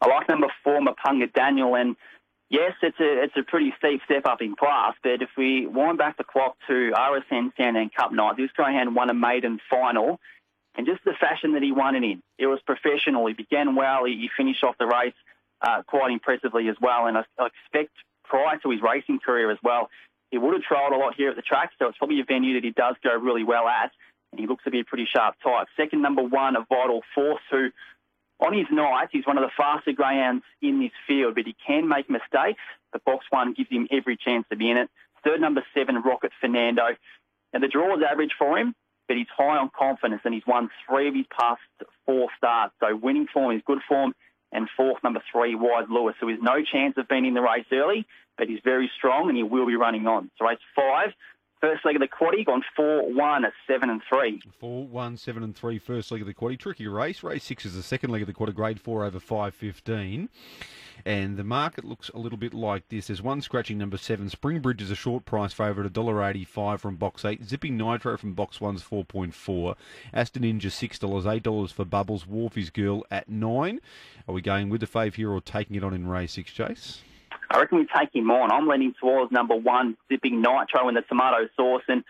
I 0.00 0.08
like 0.08 0.28
number 0.28 0.48
four 0.64 0.80
Mapunga 0.80 1.32
Daniel 1.32 1.76
and 1.76 1.94
yes, 2.52 2.74
it's 2.82 3.00
a 3.00 3.24
it's 3.24 3.36
a 3.36 3.42
pretty 3.42 3.74
steep 3.78 4.02
step 4.04 4.26
up 4.26 4.40
in 4.40 4.54
class. 4.54 4.94
But 5.02 5.22
if 5.22 5.30
we 5.36 5.66
wind 5.66 5.98
back 5.98 6.16
the 6.18 6.24
clock 6.24 6.56
to 6.68 6.92
RSN 6.94 7.56
Sandown 7.56 7.90
Cup 7.96 8.12
night, 8.12 8.36
this 8.36 8.50
greyhound 8.52 8.94
won 8.94 9.10
a 9.10 9.14
maiden 9.14 9.58
final 9.68 10.20
and 10.76 10.86
just 10.86 11.04
the 11.04 11.14
fashion 11.18 11.52
that 11.54 11.62
he 11.62 11.72
won 11.72 11.96
it 11.96 12.04
in. 12.04 12.22
It 12.38 12.46
was 12.46 12.60
professional. 12.64 13.26
He 13.26 13.34
began 13.34 13.74
well. 13.74 14.04
He, 14.04 14.14
he 14.14 14.30
finished 14.36 14.62
off 14.62 14.76
the 14.78 14.86
race 14.86 15.14
uh, 15.60 15.82
quite 15.86 16.12
impressively 16.12 16.68
as 16.68 16.76
well. 16.80 17.06
And 17.06 17.18
I, 17.18 17.24
I, 17.38 17.48
expect 17.48 17.92
prior 18.24 18.58
to 18.58 18.70
his 18.70 18.80
racing 18.80 19.18
career 19.24 19.50
as 19.50 19.58
well, 19.62 19.90
he 20.30 20.38
would 20.38 20.54
have 20.54 20.62
trialled 20.62 20.92
a 20.92 20.96
lot 20.96 21.14
here 21.14 21.30
at 21.30 21.36
the 21.36 21.42
track. 21.42 21.72
So 21.78 21.88
it's 21.88 21.98
probably 21.98 22.20
a 22.20 22.24
venue 22.24 22.54
that 22.54 22.64
he 22.64 22.70
does 22.70 22.96
go 23.04 23.14
really 23.14 23.44
well 23.44 23.68
at. 23.68 23.92
And 24.32 24.40
he 24.40 24.46
looks 24.46 24.64
to 24.64 24.70
be 24.70 24.80
a 24.80 24.84
pretty 24.84 25.06
sharp 25.12 25.34
type. 25.44 25.66
Second, 25.76 26.00
number 26.00 26.22
one, 26.22 26.56
a 26.56 26.64
Vital 26.68 27.02
Force, 27.14 27.42
who 27.50 27.68
on 28.44 28.52
his 28.52 28.66
night, 28.70 29.08
he's 29.12 29.26
one 29.26 29.38
of 29.38 29.44
the 29.44 29.52
faster 29.56 29.92
greyhounds 29.92 30.44
in 30.60 30.80
this 30.80 30.92
field, 31.06 31.34
but 31.36 31.46
he 31.46 31.56
can 31.66 31.88
make 31.88 32.10
mistakes. 32.10 32.60
The 32.92 33.00
box 33.06 33.24
one 33.30 33.54
gives 33.54 33.70
him 33.70 33.88
every 33.90 34.16
chance 34.16 34.44
to 34.50 34.56
be 34.56 34.70
in 34.70 34.76
it. 34.76 34.90
Third, 35.24 35.40
number 35.40 35.64
seven, 35.74 36.02
Rocket 36.02 36.32
Fernando. 36.40 36.88
And 37.52 37.62
the 37.62 37.68
draw 37.68 37.96
is 37.96 38.02
average 38.02 38.32
for 38.38 38.58
him 38.58 38.74
but 39.08 39.18
he's 39.18 39.26
high 39.36 39.58
on 39.58 39.70
confidence 39.76 40.22
and 40.24 40.32
he's 40.32 40.46
won 40.46 40.70
three 40.88 41.08
of 41.08 41.14
his 41.14 41.26
past 41.38 41.60
four 42.06 42.28
starts. 42.36 42.72
So 42.80 42.96
winning 42.96 43.26
form 43.26 43.54
is 43.54 43.62
good 43.66 43.80
form. 43.86 44.14
And 44.52 44.68
fourth, 44.74 45.02
number 45.04 45.22
three, 45.30 45.54
Wise 45.54 45.84
Lewis, 45.90 46.14
who 46.20 46.28
has 46.28 46.38
no 46.40 46.62
chance 46.62 46.94
of 46.98 47.08
being 47.08 47.26
in 47.26 47.34
the 47.34 47.42
race 47.42 47.66
early, 47.72 48.06
but 48.38 48.48
he's 48.48 48.60
very 48.64 48.90
strong 48.96 49.28
and 49.28 49.36
he 49.36 49.42
will 49.42 49.66
be 49.66 49.76
running 49.76 50.06
on. 50.06 50.30
So 50.38 50.46
race 50.46 50.58
five, 50.74 51.10
First 51.62 51.84
leg 51.84 51.94
of 51.94 52.00
the 52.00 52.08
quaddy 52.08 52.44
gone 52.44 52.64
4 52.74 53.14
1 53.14 53.44
at 53.44 53.52
7 53.68 53.88
and 53.88 54.02
3. 54.08 54.42
4 54.58 54.84
1, 54.88 55.16
7 55.16 55.42
and 55.44 55.54
3, 55.54 55.78
first 55.78 56.10
leg 56.10 56.20
of 56.20 56.26
the 56.26 56.34
quaddy. 56.34 56.58
Tricky 56.58 56.88
race. 56.88 57.22
Race 57.22 57.44
6 57.44 57.66
is 57.66 57.74
the 57.74 57.84
second 57.84 58.10
leg 58.10 58.20
of 58.20 58.26
the 58.26 58.32
quarter, 58.32 58.52
grade 58.52 58.80
4 58.80 59.04
over 59.04 59.20
5 59.20 59.54
15. 59.54 60.28
And 61.06 61.36
the 61.36 61.44
market 61.44 61.84
looks 61.84 62.08
a 62.08 62.18
little 62.18 62.36
bit 62.36 62.52
like 62.52 62.88
this. 62.88 63.06
There's 63.06 63.22
one 63.22 63.42
scratching 63.42 63.78
number 63.78 63.96
7. 63.96 64.28
Springbridge 64.28 64.82
is 64.82 64.90
a 64.90 64.96
short 64.96 65.24
price 65.24 65.52
favourite, 65.52 65.92
$1.85 65.92 66.80
from 66.80 66.96
box 66.96 67.24
8. 67.24 67.44
Zipping 67.44 67.76
Nitro 67.76 68.16
from 68.16 68.34
box 68.34 68.58
1's 68.58 68.82
4.4. 68.82 69.76
Aston 70.12 70.42
Ninja 70.42 70.62
$6, 70.62 70.98
$8 70.98 71.72
for 71.72 71.84
Bubbles. 71.84 72.24
Wharfies 72.24 72.72
Girl 72.72 73.04
at 73.08 73.28
9. 73.28 73.80
Are 74.26 74.34
we 74.34 74.42
going 74.42 74.68
with 74.68 74.80
the 74.80 74.88
fave 74.88 75.14
here 75.14 75.30
or 75.30 75.40
taking 75.40 75.76
it 75.76 75.84
on 75.84 75.94
in 75.94 76.08
race 76.08 76.32
6, 76.32 76.52
Jace? 76.52 76.98
I 77.52 77.58
reckon 77.58 77.78
we 77.78 77.86
take 77.86 78.14
him 78.14 78.30
on. 78.30 78.50
I'm 78.50 78.66
leaning 78.66 78.94
towards 78.98 79.30
number 79.30 79.54
one, 79.54 79.96
Zipping 80.10 80.40
Nitro 80.40 80.88
in 80.88 80.94
the 80.94 81.02
tomato 81.02 81.48
sauce. 81.56 81.82
And 81.86 82.02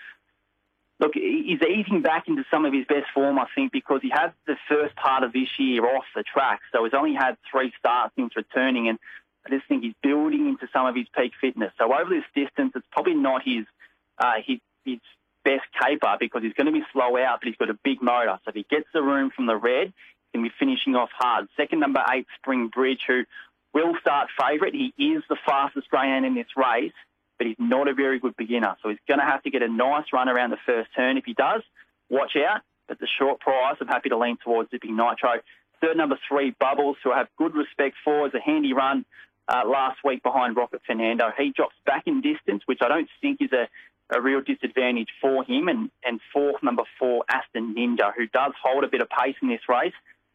look, 1.01 1.13
he's 1.15 1.61
easing 1.63 2.03
back 2.03 2.29
into 2.29 2.45
some 2.51 2.65
of 2.65 2.73
his 2.73 2.87
best 2.87 3.07
form, 3.13 3.39
I 3.39 3.47
think, 3.55 3.73
because 3.73 4.01
he 4.03 4.11
had 4.11 4.33
the 4.47 4.57
first 4.69 4.95
part 4.95 5.25
of 5.25 5.33
this 5.33 5.49
year 5.59 5.85
off 5.85 6.05
the 6.15 6.23
track. 6.23 6.61
So 6.73 6.85
he's 6.85 6.95
only 6.95 7.15
had 7.15 7.37
three 7.51 7.73
starts 7.79 8.15
since 8.17 8.37
returning. 8.37 8.89
And 8.89 8.99
I 9.45 9.51
just 9.51 9.67
think 9.67 9.83
he's 9.83 9.95
building 10.03 10.49
into 10.49 10.69
some 10.73 10.87
of 10.87 10.95
his 10.95 11.07
peak 11.17 11.33
fitness. 11.41 11.73
So 11.77 11.93
over 11.93 12.09
this 12.09 12.25
distance, 12.35 12.73
it's 12.77 12.87
probably 12.93 13.15
not 13.15 13.43
his, 13.45 13.65
uh, 14.19 14.35
his, 14.47 14.59
his 14.85 14.99
best 15.45 15.65
caper 15.81 16.17
because 16.21 16.43
he's 16.43 16.55
going 16.55 16.67
to 16.67 16.73
be 16.73 16.85
slow 16.93 17.17
out, 17.17 17.41
but 17.41 17.49
he's 17.49 17.57
got 17.57 17.69
a 17.69 17.79
big 17.83 18.01
motor. 18.01 18.39
So 18.45 18.51
if 18.51 18.55
he 18.55 18.67
gets 18.71 18.87
the 18.95 19.03
room 19.03 19.33
from 19.35 19.47
the 19.47 19.57
red, 19.57 19.93
going 20.33 20.45
to 20.45 20.51
be 20.51 20.55
finishing 20.59 20.95
off 20.95 21.11
hard. 21.13 21.49
Second, 21.57 21.81
number 21.81 22.03
eight, 22.11 22.27
Spring 22.39 22.69
Bridge, 22.69 23.01
who 23.07 23.25
will 23.75 23.95
start 24.01 24.29
favourite. 24.39 24.75
He 24.75 24.93
is 24.99 25.23
the 25.29 25.37
fastest 25.47 25.89
greyhound 25.89 26.25
in 26.27 26.35
this 26.35 26.47
race, 26.57 26.93
but 27.39 27.47
he's 27.47 27.57
not 27.59 27.89
a 27.89 27.95
very 27.95 28.19
good 28.19 28.37
beginner. 28.37 28.77
So 28.83 28.89
he's 28.89 28.99
going 29.09 29.21
to 29.21 29.27
have 29.27 29.43
to 29.43 29.51
get 29.51 29.63
a 29.63 29.69
nice 29.69 30.07
run 30.13 30.29
around 30.29 30.51
the 30.51 30.59
first 30.67 30.91
turn. 30.95 31.17
If 31.17 31.25
he 31.25 31.35
does, 31.35 31.63
watch 32.11 32.33
out. 32.37 32.63
At 32.91 32.99
the 32.99 33.09
short 33.19 33.41
price, 33.41 33.77
I'm 33.81 33.89
happy 33.89 34.11
to 34.11 34.19
lean 34.19 34.37
towards 34.45 34.71
Zipping 34.71 34.97
Nitro. 34.97 35.41
Third, 35.81 35.97
number 35.97 36.19
three, 36.29 36.55
Bubbles, 36.61 36.97
who 37.03 37.13
I 37.13 37.19
have 37.19 37.29
good 37.39 37.55
respect 37.55 37.97
for. 38.05 38.27
Is 38.27 38.35
a 38.35 38.41
handy 38.41 38.73
run 38.73 39.07
uh, 39.49 39.63
last 39.67 39.99
week 40.05 40.23
behind 40.23 40.57
Rocket 40.57 40.83
Fernando. 40.87 41.31
He 41.37 41.53
drops 41.57 41.77
back 41.87 42.03
in 42.07 42.21
distance, 42.21 42.63
which 42.67 42.81
I 42.83 42.89
don't 42.89 43.09
think 43.21 43.41
is 43.41 43.53
a 43.53 43.69
a 44.15 44.21
real 44.21 44.41
disadvantage 44.41 45.09
for 45.21 45.45
him. 45.45 45.69
And, 45.69 45.91
and 46.05 46.21
fourth, 46.33 46.63
number 46.63 46.83
four, 46.99 47.25
Aston 47.29 47.75
Ninja, 47.75 48.13
who 48.17 48.27
does 48.27 48.53
hold 48.63 48.85
a 48.85 48.89
bit 48.89 49.01
of 49.01 49.09
pace 49.09 49.37
in 49.43 49.49
this 49.49 49.63
race. 49.69 49.95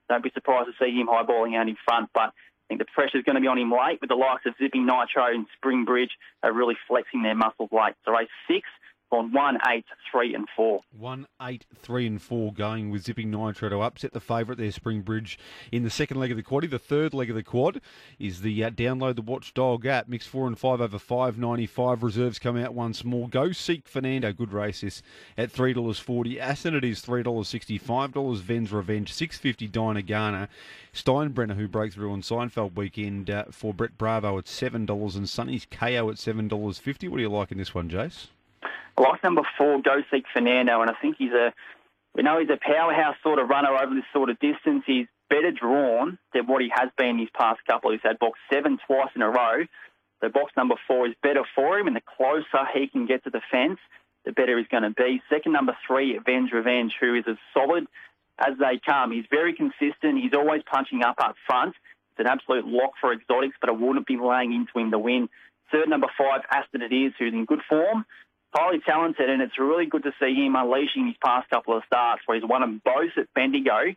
Don't 0.10 0.24
be 0.24 0.32
surprised 0.34 0.70
to 0.70 0.84
see 0.84 0.92
him 0.92 1.08
highballing 1.08 1.56
out 1.58 1.68
in 1.68 1.78
front, 1.86 2.10
but 2.14 2.34
I 2.68 2.76
think 2.76 2.80
the 2.80 2.92
pressure 2.94 3.18
is 3.18 3.24
going 3.24 3.36
to 3.36 3.42
be 3.42 3.48
on 3.48 3.58
him 3.58 3.72
late 3.72 4.02
with 4.02 4.10
the 4.10 4.20
likes 4.20 4.46
of 4.46 4.54
Zipping 4.60 4.86
Nitro 4.86 5.32
and 5.32 5.48
Spring 5.56 5.86
Bridge 5.86 6.12
are 6.44 6.52
really 6.52 6.76
flexing 6.88 7.24
their 7.24 7.36
muscles 7.36 7.70
late. 7.72 7.96
So 8.04 8.12
race 8.12 8.28
six, 8.46 8.68
on 9.12 9.32
one, 9.32 9.58
eight, 9.70 9.86
three, 10.12 10.36
and 10.36 10.48
four. 10.56 10.82
One, 10.98 11.28
eight, 11.42 11.66
three, 11.82 12.06
and 12.06 12.22
four 12.22 12.52
going 12.54 12.90
with 12.90 13.04
Zipping 13.04 13.32
Nitro 13.32 13.70
to 13.70 13.80
upset 13.82 14.14
the 14.14 14.20
favourite 14.20 14.58
there, 14.58 14.72
Spring 14.72 15.02
Bridge, 15.02 15.40
in 15.72 15.84
the 15.84 15.90
second 15.90 16.20
leg 16.20 16.32
of 16.32 16.38
the 16.38 16.44
quad. 16.44 16.70
The 16.70 16.80
third 16.80 17.14
leg 17.14 17.30
of 17.30 17.36
the 17.36 17.44
quad 17.44 17.82
is 18.20 18.42
the 18.42 18.64
uh, 18.64 18.70
download 18.70 19.16
the 19.16 19.22
Watchdog 19.22 19.86
app. 19.86 20.08
Mix 20.08 20.28
four 20.28 20.48
and 20.48 20.58
five 20.58 20.82
over 20.82 21.00
five 21.00 21.38
ninety 21.38 21.66
five. 21.66 22.04
Reserves 22.04 22.40
come 22.40 22.58
out 22.58 22.74
once 22.74 23.04
more. 23.04 23.30
Go 23.30 23.52
seek 23.52 23.88
Fernando. 23.88 24.34
Good 24.34 24.52
race 24.52 24.82
this 24.82 25.02
at 25.38 25.52
three 25.52 25.74
dollars 25.74 26.00
forty. 26.00 26.40
Aston 26.40 26.76
it 26.76 26.84
is 26.84 27.02
three 27.02 27.24
dollars 27.24 27.48
sixty 27.48 27.78
five. 27.78 28.14
Dollars 28.14 28.42
Ven's 28.42 28.72
Revenge. 28.72 29.14
Six 29.14 29.38
fifty 29.38 29.68
Dinah 29.68 30.04
Garner. 30.04 30.50
Steinbrenner 30.94 31.56
who 31.56 31.68
breaks 31.68 31.96
through 31.96 32.12
on 32.12 32.22
Seinfeld 32.22 32.76
weekend 32.76 33.30
uh, 33.30 33.46
for 33.52 33.74
Brett 33.74 33.98
Bravo 33.98 34.38
at 34.38 34.48
seven 34.48 34.86
dollars 34.86 35.16
and 35.16 35.30
Sonny's 35.30 35.68
KO 35.70 36.10
at 36.10 36.18
seven 36.18 36.48
dollars 36.48 36.80
fifty. 36.80 37.08
What 37.08 37.18
do 37.18 37.24
you 37.24 37.30
like 37.30 37.52
in 37.52 37.58
this 37.58 37.76
one, 37.76 37.90
Jace? 37.90 38.28
I 38.98 39.02
like 39.02 39.24
number 39.24 39.44
four, 39.58 39.82
Go 39.82 40.02
Seek 40.12 40.26
Fernando, 40.34 40.82
and 40.82 40.90
I 40.90 40.96
think 41.02 41.18
he's 41.18 41.32
a, 41.32 41.54
we 42.16 42.24
know 42.24 42.40
he's 42.40 42.50
a 42.50 42.58
powerhouse 42.60 43.16
sort 43.22 43.40
of 43.40 43.48
runner 43.48 43.70
over 43.70 43.94
this 43.94 44.06
sort 44.12 44.30
of 44.30 44.40
distance. 44.40 44.84
He's 44.88 45.06
better 45.30 45.52
drawn 45.52 46.18
than 46.34 46.48
what 46.48 46.62
he 46.62 46.72
has 46.74 46.90
been 46.98 47.18
these 47.18 47.30
past 47.38 47.60
couple. 47.68 47.92
He's 47.92 48.02
had 48.04 48.18
box 48.18 48.40
seven 48.52 48.80
twice 48.88 49.10
in 49.16 49.22
a 49.22 49.30
row. 49.30 49.66
So 50.22 50.30
box 50.30 50.52
number 50.58 50.76
four 50.88 51.08
is 51.08 51.14
better 51.22 51.44
for 51.54 51.78
him, 51.78 51.86
and 51.86 51.96
the 51.96 52.02
closer 52.18 52.66
he 52.74 52.88
can 52.88 53.06
get 53.06 53.24
to 53.26 53.30
the 53.30 53.42
fence, 53.52 53.78
the 54.26 54.32
better 54.32 54.58
he's 54.58 54.68
going 54.68 54.84
to 54.84 54.90
be. 54.90 55.22
Second 55.30 55.52
number 55.52 55.78
three, 55.86 56.18
Avenge 56.18 56.52
Revenge, 56.52 56.94
who 57.00 57.14
is 57.14 57.26
as 57.28 57.38
solid 57.54 57.86
as 58.40 58.58
they 58.60 58.80
come. 58.84 59.12
He's 59.12 59.26
very 59.30 59.54
consistent. 59.54 60.22
He's 60.22 60.34
always 60.34 60.64
punching 60.70 61.04
up 61.04 61.18
up 61.20 61.36
front. 61.46 61.76
It's 62.12 62.20
an 62.20 62.28
absolute 62.28 62.66
lock 62.66 62.94
for 63.00 63.14
exotics, 63.14 63.58
but 63.62 63.70
I 63.70 63.74
wouldn't 63.74 64.08
be 64.08 64.18
laying 64.18 64.54
into 64.54 64.80
him 64.80 64.90
to 64.90 64.98
win. 64.98 65.30
Third 65.72 65.88
number 65.88 66.08
five, 66.18 66.42
Aston 66.50 66.82
It 66.82 66.94
Is, 66.94 67.14
who's 67.20 67.34
in 67.34 67.46
good 67.46 67.62
form 67.70 68.06
highly 68.58 68.80
talented, 68.80 69.30
and 69.30 69.42
it's 69.42 69.60
really 69.60 69.86
good 69.86 70.04
to 70.04 70.12
see 70.20 70.34
him 70.34 70.56
unleashing 70.56 71.08
his 71.08 71.16
past 71.24 71.50
couple 71.50 71.78
of 71.78 71.84
starts 71.86 72.24
where 72.26 72.40
he's 72.40 72.48
won 72.48 72.62
them 72.62 72.82
both 72.84 73.12
at 73.18 73.32
Bendigo. 73.36 73.94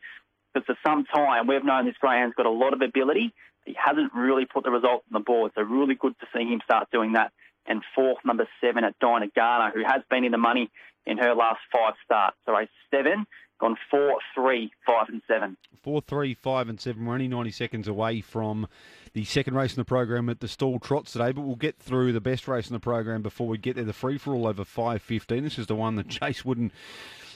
Because 0.52 0.66
for 0.66 0.76
some 0.84 1.04
time 1.04 1.46
we've 1.46 1.64
known 1.64 1.86
this 1.86 1.96
greyhound's 2.00 2.34
got 2.34 2.46
a 2.46 2.50
lot 2.50 2.72
of 2.72 2.82
ability. 2.82 3.32
He 3.64 3.74
hasn't 3.78 4.12
really 4.14 4.46
put 4.46 4.64
the 4.64 4.70
results 4.70 5.04
on 5.12 5.20
the 5.20 5.24
board, 5.24 5.52
so 5.54 5.62
really 5.62 5.94
good 5.94 6.14
to 6.20 6.26
see 6.34 6.44
him 6.44 6.60
start 6.64 6.88
doing 6.90 7.12
that. 7.12 7.32
And 7.66 7.82
fourth, 7.94 8.18
number 8.24 8.48
seven 8.60 8.84
at 8.84 8.98
Dinah 8.98 9.28
Garner, 9.34 9.70
who 9.72 9.84
has 9.84 10.02
been 10.10 10.24
in 10.24 10.32
the 10.32 10.38
money 10.38 10.70
in 11.06 11.18
her 11.18 11.34
last 11.34 11.60
five 11.72 11.94
starts. 12.04 12.36
So 12.44 12.52
race 12.52 12.68
seven, 12.92 13.26
gone 13.60 13.76
four, 13.90 14.16
three, 14.34 14.72
five, 14.86 15.08
and 15.08 15.22
seven. 15.28 15.56
Four, 15.82 16.00
three, 16.00 16.34
five, 16.34 16.68
and 16.68 16.80
seven. 16.80 17.06
We're 17.06 17.14
only 17.14 17.28
90 17.28 17.50
seconds 17.50 17.88
away 17.88 18.20
from 18.20 18.66
the 19.12 19.24
second 19.24 19.54
race 19.54 19.72
in 19.72 19.80
the 19.80 19.84
program 19.84 20.28
at 20.28 20.40
the 20.40 20.48
Stawell 20.48 20.78
trots 20.78 21.12
today, 21.12 21.32
but 21.32 21.42
we'll 21.42 21.56
get 21.56 21.78
through 21.78 22.12
the 22.12 22.20
best 22.20 22.48
race 22.48 22.68
in 22.68 22.74
the 22.74 22.80
program 22.80 23.22
before 23.22 23.46
we 23.46 23.58
get 23.58 23.76
there. 23.76 23.84
The 23.84 23.92
free 23.92 24.18
for 24.18 24.34
all 24.34 24.46
over 24.46 24.64
5.15. 24.64 25.42
This 25.42 25.58
is 25.58 25.66
the 25.66 25.74
one 25.74 25.96
that 25.96 26.08
Jace 26.08 26.44
wouldn't 26.44 26.72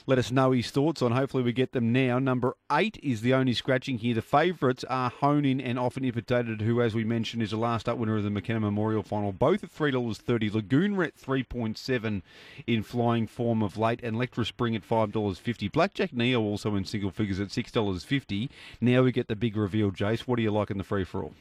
let 0.05 0.17
us 0.17 0.31
know 0.31 0.51
his 0.51 0.71
thoughts 0.71 1.01
on. 1.01 1.11
Hopefully, 1.11 1.43
we 1.43 1.53
get 1.53 1.71
them 1.71 1.91
now. 1.91 2.19
Number 2.19 2.55
eight 2.71 2.99
is 3.01 3.21
the 3.21 3.33
only 3.33 3.53
scratching 3.53 3.97
here. 3.97 4.15
The 4.15 4.21
favourites 4.21 4.83
are 4.85 5.11
Honin 5.11 5.61
and 5.63 5.79
Often 5.79 6.05
Imitated, 6.05 6.61
who, 6.61 6.81
as 6.81 6.93
we 6.93 7.03
mentioned, 7.03 7.43
is 7.43 7.51
the 7.51 7.57
last 7.57 7.87
up 7.87 7.97
winner 7.97 8.17
of 8.17 8.23
the 8.23 8.29
McKenna 8.29 8.59
Memorial 8.59 9.03
Final. 9.03 9.31
Both 9.31 9.63
at 9.63 9.75
$3.30. 9.75 10.53
Lagoon 10.53 10.95
Ret 10.95 11.15
3.7 11.15 12.21
in 12.67 12.83
flying 12.83 13.27
form 13.27 13.63
of 13.63 13.77
late, 13.77 13.99
and 14.03 14.17
Lectra 14.17 14.45
Spring 14.45 14.75
at 14.75 14.87
$5.50. 14.87 15.71
Blackjack 15.71 16.13
Neo 16.13 16.41
also 16.41 16.75
in 16.75 16.85
single 16.85 17.11
figures 17.11 17.39
at 17.39 17.49
$6.50. 17.49 18.49
Now 18.81 19.01
we 19.03 19.11
get 19.11 19.27
the 19.27 19.35
big 19.35 19.55
reveal, 19.55 19.91
Jace. 19.91 20.21
What 20.21 20.37
do 20.37 20.43
you 20.43 20.51
like 20.51 20.71
in 20.71 20.77
the 20.77 20.83
free 20.83 21.03
for 21.03 21.23
all? 21.23 21.33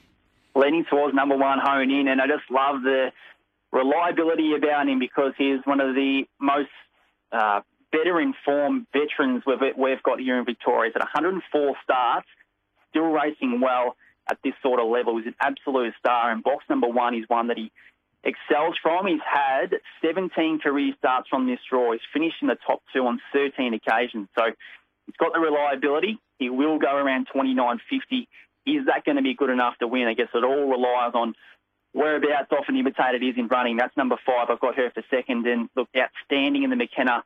leaning 0.55 0.85
towards 0.89 1.15
number 1.15 1.37
one 1.37 1.59
Honin, 1.59 2.09
and 2.09 2.21
I 2.21 2.27
just 2.27 2.51
love 2.51 2.83
the 2.83 3.11
reliability 3.73 4.55
about 4.57 4.89
him 4.89 4.99
because 4.99 5.33
he's 5.37 5.59
one 5.65 5.81
of 5.81 5.95
the 5.95 6.25
most 6.41 6.71
uh, 7.33 7.61
better 7.97 8.21
informed 8.21 8.87
veterans 8.93 9.43
we've, 9.47 9.61
we've 9.77 10.03
got 10.03 10.19
here 10.19 10.39
in 10.39 10.45
Victoria. 10.45 10.91
He's 10.91 10.97
at 10.97 11.03
104 11.03 11.77
starts, 11.83 12.27
still 12.91 13.11
racing 13.11 13.61
well 13.61 13.97
at 14.29 14.39
this 14.43 14.55
sort 14.63 14.81
of 14.81 14.89
level. 14.89 15.19
He's 15.19 15.27
an 15.27 15.37
absolute 15.41 15.95
star, 15.99 16.31
and 16.31 16.43
box 16.43 16.65
number 16.69 16.89
one 16.89 17.15
is 17.15 17.25
one 17.29 17.49
that 17.49 17.59
he 17.59 17.71
excels 18.25 18.77
from. 18.83 19.07
He's 19.07 19.21
had 19.25 19.77
17 20.03 20.61
career 20.61 20.95
starts 20.99 21.29
from 21.29 21.47
this 21.47 21.61
draw. 21.69 21.93
He's 21.93 22.01
finished 22.13 22.37
in 22.43 22.49
the 22.49 22.59
top 22.67 22.83
two 22.93 23.07
on 23.07 23.21
13 23.33 23.75
occasions. 23.75 24.29
So 24.37 24.45
he's 25.07 25.17
got 25.19 25.33
the 25.33 25.41
reliability. 25.41 26.19
He 26.39 26.51
will 26.51 26.79
go 26.79 26.97
around 26.97 27.29
29.50 27.35 28.27
is 28.67 28.87
that 28.87 29.05
going 29.05 29.17
to 29.17 29.23
be 29.23 29.35
good 29.35 29.51
enough 29.51 29.77
to 29.79 29.87
win? 29.87 30.09
I 30.09 30.15
guess 30.15 30.29
it 30.35 30.45
all 30.45 30.71
relies 30.71 31.13
on 31.15 31.35
whereabouts 31.93 32.51
often 32.51 32.77
imitated 32.77 33.23
is 33.23 33.37
in 33.37 33.49
running. 33.49 33.77
That's 33.77 33.97
number 33.97 34.17
five. 34.27 34.49
I've 34.51 34.61
got 34.61 34.77
her 34.77 34.91
for 34.91 35.03
second 35.11 35.47
and 35.47 35.69
look 35.77 35.89
outstanding 35.97 36.63
in 36.63 36.71
the 36.71 36.77
McKenna 36.77 37.25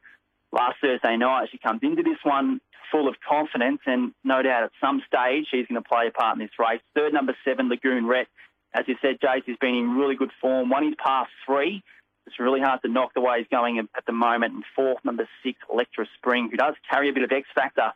last 0.52 0.76
Thursday 0.80 1.16
night. 1.16 1.48
She 1.50 1.58
comes 1.58 1.80
into 1.82 2.02
this 2.02 2.18
one 2.22 2.60
full 2.90 3.08
of 3.08 3.16
confidence 3.26 3.80
and 3.86 4.12
no 4.24 4.42
doubt 4.42 4.64
at 4.64 4.70
some 4.80 5.02
stage 5.06 5.46
she's 5.50 5.66
going 5.66 5.82
to 5.82 5.88
play 5.88 6.08
a 6.08 6.10
part 6.10 6.36
in 6.36 6.40
this 6.40 6.58
race. 6.58 6.80
Third, 6.94 7.12
number 7.12 7.36
seven, 7.44 7.68
Lagoon 7.68 8.06
Ret. 8.06 8.26
As 8.74 8.84
you 8.86 8.96
said, 9.00 9.18
Jace 9.20 9.46
has 9.46 9.56
been 9.60 9.74
in 9.74 9.96
really 9.96 10.14
good 10.14 10.30
form. 10.40 10.68
One 10.70 10.86
is 10.86 10.94
past 11.02 11.30
three. 11.46 11.82
It's 12.26 12.38
really 12.38 12.60
hard 12.60 12.82
to 12.82 12.88
knock 12.88 13.14
the 13.14 13.22
way 13.22 13.38
he's 13.38 13.48
going 13.50 13.78
at 13.78 14.06
the 14.06 14.12
moment. 14.12 14.54
And 14.54 14.64
fourth, 14.76 14.98
number 15.04 15.26
six, 15.42 15.58
Electra 15.72 16.06
Spring, 16.16 16.48
who 16.50 16.58
does 16.58 16.74
carry 16.90 17.08
a 17.08 17.12
bit 17.12 17.22
of 17.22 17.32
X 17.32 17.48
factor 17.54 17.92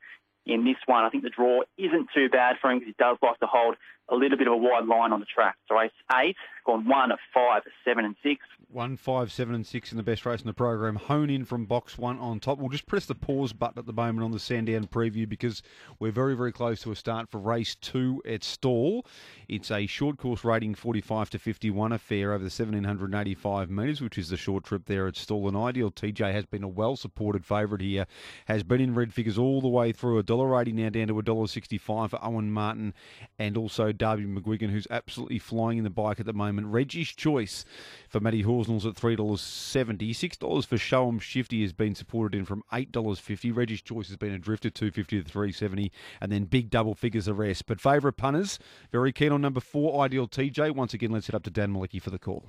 in 0.47 0.65
this 0.65 0.77
one. 0.87 1.05
I 1.05 1.11
think 1.11 1.23
the 1.23 1.31
draw 1.31 1.63
isn't 1.77 2.09
too 2.15 2.31
bad 2.31 2.57
for 2.61 2.71
him 2.71 2.79
because 2.79 2.95
he 2.99 3.03
does 3.05 3.19
like 3.23 3.39
to 3.41 3.47
hold 3.47 3.77
a 4.13 4.17
little 4.17 4.37
bit 4.37 4.47
of 4.47 4.53
a 4.53 4.57
wide 4.57 4.85
line 4.85 5.13
on 5.13 5.21
the 5.21 5.27
track. 5.27 5.57
So 5.69 5.77
race 5.77 5.91
eight, 6.15 6.37
gone 6.67 6.87
one, 6.87 7.11
a 7.11 7.17
five, 7.33 7.63
seven, 7.85 8.05
and 8.05 8.15
six. 8.23 8.45
One, 8.69 8.97
five, 8.97 9.33
seven, 9.33 9.55
and 9.55 9.67
six 9.67 9.91
in 9.91 9.97
the 9.97 10.03
best 10.03 10.25
race 10.25 10.41
in 10.41 10.47
the 10.47 10.53
program. 10.53 10.97
Hone 10.97 11.31
in 11.31 11.45
from 11.45 11.65
box 11.67 11.99
one 11.99 12.19
on 12.19 12.39
top. 12.39 12.59
We'll 12.59 12.69
just 12.69 12.87
press 12.87 13.07
the 13.07 13.15
pause 13.15 13.53
button 13.53 13.79
at 13.79 13.87
the 13.87 13.93
moment 13.93 14.25
on 14.25 14.31
the 14.31 14.39
Sandown 14.39 14.87
preview 14.87 15.29
because 15.29 15.63
we're 15.99 16.13
very, 16.13 16.35
very 16.35 16.53
close 16.53 16.81
to 16.83 16.93
a 16.93 16.97
start 16.97 17.31
for 17.31 17.39
race 17.39 17.75
two 17.75 18.23
at 18.27 18.45
Stawell. 18.45 19.07
It's 19.49 19.71
a 19.71 19.87
short 19.87 20.19
course 20.19 20.45
rating 20.45 20.75
45 20.75 21.31
to 21.31 21.39
51 21.39 21.93
affair 21.93 22.33
over 22.33 22.39
the 22.39 22.45
1785 22.45 23.71
metres, 23.71 24.01
which 24.01 24.19
is 24.19 24.29
the 24.29 24.37
short 24.37 24.65
trip 24.65 24.87
there 24.87 25.07
at 25.07 25.17
Stawell. 25.17 25.49
And 25.49 25.57
Ideal 25.57 25.91
TJ 25.91 26.33
has 26.33 26.47
been 26.47 26.63
a 26.63 26.69
well 26.69 26.97
supported 26.97 27.45
favourite 27.45 27.83
here, 27.83 28.07
has 28.47 28.63
been 28.63 28.81
in 28.81 28.95
red 28.95 29.13
figures 29.13 29.39
all 29.39 29.61
the 29.61 29.69
way 29.69 29.93
through. 29.93 30.19
A 30.19 30.23
dollar 30.23 30.61
eighty 30.61 30.73
now 30.73 30.91
down 30.91 31.09
to 31.09 31.19
a 31.19 31.23
dollar 31.23 31.47
sixty-five 31.47 32.11
for 32.11 32.19
Owen 32.23 32.53
Martin 32.53 32.95
and 33.39 33.57
also 33.57 33.93
Darby 34.03 34.25
McGuigan, 34.25 34.71
who's 34.71 34.89
absolutely 34.91 35.39
flying 35.39 35.79
in 35.79 35.85
the 35.85 35.89
bike 35.91 36.19
at 36.19 36.27
the 36.27 36.33
moment. 36.33 36.67
Reggie's 36.67 37.11
Choice 37.11 37.65
for 38.09 38.19
Matty 38.19 38.43
Horsnells 38.43 38.85
at 38.85 38.97
$3.70. 38.97 40.11
$6 40.11 40.67
for 40.67 40.77
Show 40.77 41.07
'em 41.09 41.21
Shifty 41.21 41.63
has 41.63 41.73
been 41.73 41.95
supported 41.95 42.37
in 42.37 42.45
from 42.45 42.65
$8.50. 42.73 43.53
Reggie's 43.53 43.81
Choice 43.81 44.09
has 44.09 44.17
been 44.17 44.33
adrift 44.33 44.67
at 44.67 44.75
250 44.75 45.23
to 45.23 45.31
370 45.31 45.93
and 46.21 46.33
then 46.33 46.47
big 46.47 46.69
double 46.69 46.97
figures 46.97 47.27
the 47.27 47.35
rest. 47.35 47.67
But 47.67 47.81
favourite 47.81 48.17
punters, 48.17 48.59
very 48.91 49.13
keen 49.13 49.31
on 49.31 49.41
number 49.41 49.61
four, 49.61 50.05
Ideal 50.05 50.27
TJ. 50.27 50.73
Once 50.73 50.93
again, 50.95 51.13
let's 51.13 51.29
head 51.29 51.37
up 51.37 51.45
to 51.45 51.51
Dan 51.51 51.73
Malecki 51.73 52.03
for 52.03 52.11
the 52.11 52.19
call. 52.19 52.47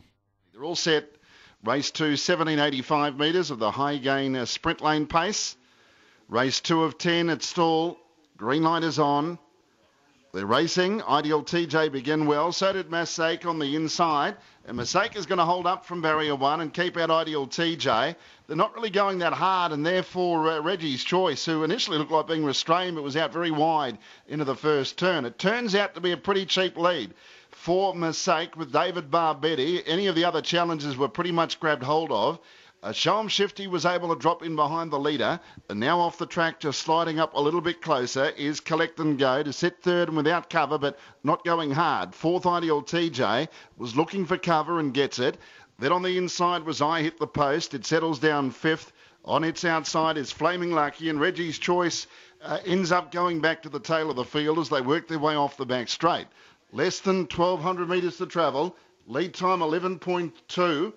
They're 0.53 0.63
all 0.63 0.75
set. 0.75 1.07
Race 1.63 1.91
two, 1.91 2.13
1785 2.17 3.19
metres 3.19 3.51
of 3.51 3.59
the 3.59 3.69
high 3.69 3.97
gain 3.97 4.35
uh, 4.35 4.45
sprint 4.45 4.81
lane 4.81 5.05
pace. 5.05 5.55
Race 6.29 6.61
two 6.61 6.81
of 6.81 6.97
10 6.97 7.29
at 7.29 7.43
Stawell. 7.43 7.99
Green 8.37 8.63
light 8.63 8.83
is 8.83 8.97
on. 8.97 9.37
They're 10.33 10.47
racing. 10.47 11.03
Ideal 11.03 11.43
TJ 11.43 11.91
begin 11.91 12.25
well. 12.25 12.51
So 12.51 12.73
did 12.73 12.89
Masake 12.89 13.45
on 13.45 13.59
the 13.59 13.75
inside. 13.75 14.35
And 14.65 14.75
Masake 14.75 15.15
is 15.15 15.27
going 15.27 15.37
to 15.37 15.45
hold 15.45 15.67
up 15.67 15.85
from 15.85 16.01
barrier 16.01 16.35
one 16.35 16.61
and 16.61 16.73
keep 16.73 16.97
out 16.97 17.11
Ideal 17.11 17.45
TJ. 17.45 18.15
They're 18.47 18.57
not 18.57 18.73
really 18.73 18.89
going 18.89 19.19
that 19.19 19.33
hard, 19.33 19.73
and 19.73 19.85
therefore 19.85 20.49
uh, 20.49 20.59
Reggie's 20.59 21.03
Choice, 21.03 21.45
who 21.45 21.63
initially 21.63 21.99
looked 21.99 22.11
like 22.11 22.25
being 22.25 22.43
restrained 22.43 22.95
but 22.95 23.03
was 23.03 23.15
out 23.15 23.31
very 23.31 23.51
wide 23.51 23.99
into 24.27 24.43
the 24.43 24.55
first 24.55 24.97
turn. 24.97 25.25
It 25.25 25.37
turns 25.37 25.75
out 25.75 25.93
to 25.93 26.01
be 26.01 26.13
a 26.13 26.17
pretty 26.17 26.47
cheap 26.47 26.77
lead 26.77 27.13
for 27.51 27.93
Masake 27.93 28.55
with 28.55 28.73
David 28.73 29.11
Barbetti. 29.11 29.83
Any 29.85 30.07
of 30.07 30.15
the 30.15 30.25
other 30.25 30.41
challenges 30.41 30.97
were 30.97 31.09
pretty 31.09 31.31
much 31.31 31.59
grabbed 31.59 31.83
hold 31.83 32.11
of. 32.11 32.39
Uh, 32.83 32.91
Show 32.91 33.17
'em 33.17 33.29
Shifty 33.29 33.65
was 33.65 33.85
able 33.85 34.09
to 34.09 34.19
drop 34.19 34.43
in 34.43 34.57
behind 34.57 34.91
the 34.91 34.99
leader. 34.99 35.39
And 35.69 35.79
now 35.79 36.01
off 36.01 36.17
the 36.17 36.25
track, 36.25 36.59
just 36.59 36.81
sliding 36.81 37.17
up 37.17 37.33
a 37.33 37.39
little 37.39 37.61
bit 37.61 37.81
closer, 37.81 38.25
is 38.31 38.59
Collect 38.59 38.99
and 38.99 39.17
Go 39.17 39.41
to 39.41 39.53
sit 39.53 39.81
third 39.81 40.09
and 40.09 40.17
without 40.17 40.49
cover, 40.49 40.77
but 40.77 40.99
not 41.23 41.45
going 41.45 41.71
hard. 41.71 42.13
Fourth 42.13 42.45
Ideal 42.45 42.81
TJ 42.81 43.47
was 43.77 43.95
looking 43.95 44.25
for 44.25 44.37
cover 44.37 44.81
and 44.81 44.93
gets 44.93 45.17
it. 45.17 45.37
Then 45.79 45.93
on 45.93 46.01
the 46.01 46.17
inside 46.17 46.65
was 46.65 46.81
I 46.81 47.01
Hit 47.03 47.19
the 47.19 47.25
Post. 47.25 47.73
It 47.73 47.85
settles 47.85 48.19
down 48.19 48.51
fifth. 48.51 48.91
On 49.23 49.45
its 49.45 49.63
outside 49.63 50.17
is 50.17 50.33
Flaming 50.33 50.73
Lucky, 50.73 51.07
and 51.07 51.21
Reggie's 51.21 51.59
Choice 51.59 52.05
uh, 52.41 52.59
ends 52.65 52.91
up 52.91 53.13
going 53.13 53.39
back 53.39 53.63
to 53.63 53.69
the 53.69 53.79
tail 53.79 54.09
of 54.09 54.17
the 54.17 54.25
field 54.25 54.59
as 54.59 54.67
they 54.67 54.81
work 54.81 55.07
their 55.07 55.19
way 55.19 55.35
off 55.35 55.55
the 55.55 55.65
back 55.65 55.87
straight. 55.87 56.27
Less 56.73 56.99
than 56.99 57.27
1,200 57.27 57.87
metres 57.87 58.17
to 58.17 58.25
travel. 58.25 58.75
Lead 59.07 59.33
time 59.33 59.59
11.2. 59.59 60.91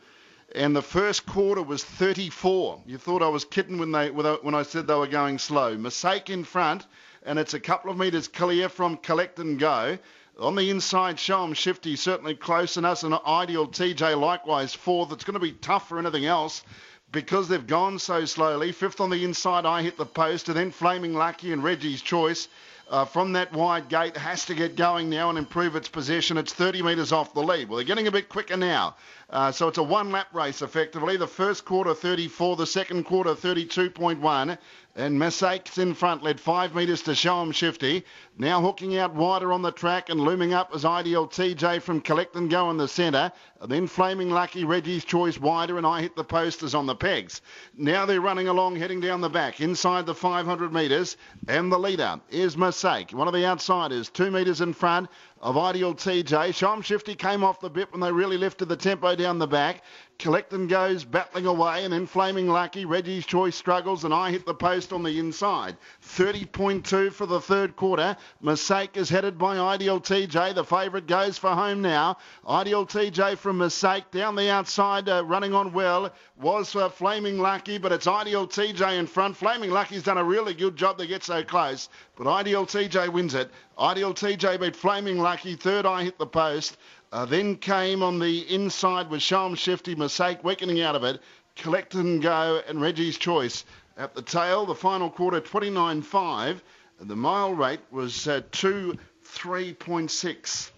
and 0.55 0.75
the 0.75 0.83
first 0.83 1.27
quarter 1.27 1.63
was 1.63 1.83
34. 1.83 2.83
You 2.87 2.99
thought 2.99 3.23
I 3.23 3.29
was 3.29 3.45
kidding 3.45 3.79
when 3.79 3.93
they 3.93 4.11
when 4.11 4.55
I 4.55 4.63
said 4.63 4.87
they 4.87 4.95
were 4.95 5.07
going 5.07 5.39
slow. 5.39 5.77
Mistake 5.77 6.31
in 6.31 6.45
front, 6.45 6.87
and 7.25 7.39
it's 7.39 7.55
a 7.55 7.61
couple 7.61 7.91
of 7.91 7.99
metres 7.99 8.29
clear 8.29 8.69
from 8.69 8.97
Collect 8.97 9.39
and 9.39 9.59
Go. 9.59 9.99
On 10.39 10.55
the 10.55 10.71
inside, 10.71 11.19
show 11.19 11.43
'em 11.43 11.55
Shifty 11.55 11.97
certainly 11.97 12.35
close 12.35 12.77
and 12.77 12.87
us 12.87 13.03
and 13.03 13.15
ideal 13.27 13.67
TJ 13.67 14.15
likewise 14.15 14.75
fourth. 14.75 15.11
It's 15.13 15.25
going 15.25 15.35
to 15.35 15.41
be 15.41 15.53
tough 15.53 15.89
for 15.89 15.99
anything 15.99 16.27
else 16.27 16.63
because 17.11 17.49
they've 17.49 17.67
gone 17.67 17.99
so 17.99 18.25
slowly. 18.25 18.73
Fifth 18.73 19.01
on 19.01 19.11
the 19.11 19.25
inside, 19.25 19.65
I 19.65 19.83
hit 19.83 19.97
the 19.97 20.07
post, 20.07 20.49
and 20.49 20.57
then 20.57 20.71
Flaming 20.71 21.15
Lucky 21.15 21.53
and 21.53 21.65
Reggie's 21.65 22.03
Choice. 22.03 22.49
Uh, 22.89 23.05
from 23.05 23.33
that 23.33 23.53
wide 23.53 23.89
gate 23.89 24.17
has 24.17 24.45
to 24.45 24.55
get 24.55 24.77
going 24.77 25.11
now 25.11 25.29
and 25.29 25.37
improve 25.37 25.75
its 25.75 25.89
possession. 25.89 26.39
It's 26.39 26.53
30 26.53 26.83
metres 26.83 27.11
off 27.11 27.35
the 27.35 27.43
lead. 27.43 27.69
Well, 27.69 27.79
they're 27.79 27.85
getting 27.85 28.07
a 28.07 28.13
bit 28.13 28.29
quicker 28.29 28.57
now. 28.57 28.95
Uh, 29.29 29.51
so 29.51 29.67
it's 29.67 29.79
a 29.79 29.83
one 29.83 30.13
lap 30.13 30.29
race 30.33 30.63
effectively. 30.63 31.17
The 31.17 31.27
first 31.27 31.65
quarter 31.65 31.95
34, 31.95 32.55
the 32.55 32.67
second 32.67 33.03
quarter 33.03 33.31
32.1. 33.31 34.57
And 34.99 35.19
Massake's 35.19 35.77
in 35.77 35.93
front, 35.93 36.23
led 36.23 36.41
five 36.41 36.75
metres 36.75 37.03
to 37.03 37.15
show 37.15 37.43
him 37.43 37.53
shifty. 37.53 38.03
Now 38.39 38.63
hooking 38.63 38.97
out 38.97 39.15
wider 39.15 39.53
on 39.53 39.61
the 39.61 39.71
track 39.71 40.09
and 40.09 40.19
looming 40.19 40.55
up 40.55 40.71
as 40.75 40.87
Ideal 40.87 41.29
TJ 41.29 41.83
from 41.83 42.01
Collect 42.01 42.35
and 42.35 42.49
Go 42.49 42.71
in 42.71 42.79
the 42.79 42.89
centre. 42.89 43.31
Then 43.63 43.89
Flaming 43.89 44.31
Lucky, 44.31 44.65
Reggie's 44.65 45.05
Choice 45.05 45.39
wider, 45.39 45.77
and 45.77 45.87
I 45.87 46.01
hit 46.01 46.17
the 46.17 46.25
posters 46.25 46.75
on 46.75 46.87
the 46.87 46.95
pegs. 46.95 47.43
Now 47.77 48.07
they're 48.07 48.23
running 48.23 48.49
along, 48.49 48.77
heading 48.77 49.01
down 49.01 49.21
the 49.21 49.29
back, 49.29 49.61
inside 49.61 50.07
the 50.07 50.15
500 50.15 50.73
metres. 50.73 51.19
And 51.47 51.71
the 51.71 51.79
leader 51.79 52.19
is 52.31 52.57
Masake, 52.57 53.13
one 53.13 53.29
of 53.29 53.35
the 53.35 53.45
outsiders, 53.45 54.09
two 54.09 54.31
metres 54.31 54.63
in 54.63 54.73
front 54.73 55.11
of 55.41 55.59
Ideal 55.59 55.95
TJ. 55.95 56.55
Show 56.55 56.73
'em 56.73 56.83
Shifty 56.83 57.15
came 57.15 57.45
off 57.45 57.61
the 57.61 57.71
bit 57.71 57.93
when 57.93 58.01
they 58.01 58.11
really 58.11 58.39
lifted 58.39 58.67
the 58.67 58.77
tempo 58.77 59.15
down 59.15 59.39
the 59.39 59.47
back. 59.47 59.83
Collect 60.19 60.55
and 60.55 60.67
goes 60.67 61.05
battling 61.05 61.45
away, 61.45 61.85
and 61.85 61.93
then 61.93 62.07
Flaming 62.07 62.49
Lucky. 62.49 62.87
Reggie's 62.87 63.27
Choice 63.27 63.55
struggles, 63.55 64.05
and 64.05 64.15
I 64.15 64.31
hit 64.31 64.47
the 64.47 64.55
post 64.55 64.95
on 64.95 65.03
the 65.03 65.19
inside. 65.19 65.77
30.2 66.01 67.11
for 67.11 67.27
the 67.27 67.41
third 67.41 67.77
quarter. 67.77 68.17
Mistake 68.41 68.97
is 68.97 69.11
headed 69.11 69.37
by 69.37 69.59
Ideal 69.59 70.01
TJ. 70.01 70.55
The 70.55 70.65
favourite 70.65 71.07
goes 71.07 71.37
for 71.37 71.51
home 71.51 71.83
now. 71.83 72.17
Ideal 72.49 72.87
TJ 72.87 73.37
from 73.37 73.59
Mistake 73.59 74.11
down 74.11 74.37
the 74.37 74.51
outside, 74.51 75.07
uh, 75.07 75.23
running 75.27 75.53
on 75.53 75.75
well. 75.75 76.11
Was 76.41 76.73
for 76.73 76.89
Flaming 76.89 77.39
Lucky, 77.39 77.77
but 77.77 77.93
it's 77.93 78.07
Ideal 78.07 78.47
TJ 78.47 78.99
in 78.99 79.07
front. 79.07 79.37
Flaming 79.37 79.71
Lucky's 79.71 80.03
done 80.03 80.19
a 80.19 80.25
really 80.25 80.55
good 80.55 80.77
job 80.77 80.97
to 80.97 81.07
get 81.07 81.25
so 81.25 81.45
close, 81.45 81.91
but 82.17 82.27
Ideal 82.27 82.67
TJ 82.67 83.09
wins 83.11 83.35
it. 83.35 83.51
Ideal 83.79 84.15
TJ 84.15 84.61
beat 84.61 84.75
Flaming 84.75 85.19
Lucky. 85.19 85.55
Third, 85.55 85.87
I 85.87 86.05
hit 86.05 86.19
the 86.19 86.27
post. 86.27 86.77
Uh, 87.13 87.25
then 87.25 87.57
came 87.57 88.03
on 88.03 88.19
the 88.19 88.41
inside 88.53 89.09
with 89.11 89.23
Show 89.23 89.47
'em 89.47 89.55
Shifty, 89.55 89.95
Mistake, 89.95 90.43
weakening 90.43 90.81
out 90.81 90.97
of 90.97 91.05
it. 91.05 91.23
Collect 91.55 91.95
and 91.95 92.21
Go 92.21 92.63
and 92.67 92.81
Reggie's 92.81 93.17
Choice. 93.17 93.65
At 93.97 94.15
the 94.15 94.23
tail, 94.23 94.67
the 94.67 94.75
final 94.75 95.09
quarter 95.09 95.41
29.5. 95.41 96.61
The 97.01 97.17
mile 97.17 97.53
rate 97.53 97.81
was 97.91 98.27
uh, 98.27 98.43
2 98.51 98.97
3.6. 99.25 100.71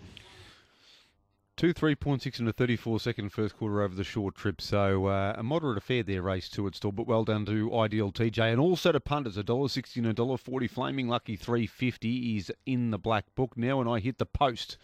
Two 1.59 1.73
three 1.73 1.97
point 1.97 2.23
six 2.23 2.39
and 2.39 2.49
a 2.49 2.53
thirty 2.53 2.77
four 2.77 3.01
second 3.01 3.31
first 3.31 3.57
quarter 3.57 3.83
over 3.83 3.93
the 3.93 4.05
short 4.05 4.37
trip, 4.37 4.61
so 4.61 5.07
uh, 5.07 5.35
a 5.37 5.43
moderate 5.43 5.77
affair 5.77 6.05
there, 6.05 6.23
race 6.23 6.49
two 6.49 6.69
at 6.69 6.77
still, 6.77 6.93
but 6.93 7.09
well 7.09 7.25
done 7.25 7.45
to 7.47 7.77
Ideal 7.77 8.13
TJ 8.13 8.53
and 8.53 8.61
also 8.61 8.93
to 8.93 9.01
punters. 9.01 9.37
A 9.37 9.43
dollar 9.43 9.69
sixty 9.69 9.99
and 9.99 10.09
a 10.09 10.13
dollar 10.13 10.37
forty. 10.37 10.69
Flaming 10.69 11.09
Lucky 11.09 11.35
three 11.35 11.67
fifty 11.67 12.37
is 12.37 12.53
in 12.65 12.93
the 12.93 12.97
black 12.97 13.25
book 13.35 13.57
now, 13.57 13.81
and 13.81 13.91
I 13.91 13.99
hit 13.99 14.19
the 14.19 14.25
post 14.25 14.77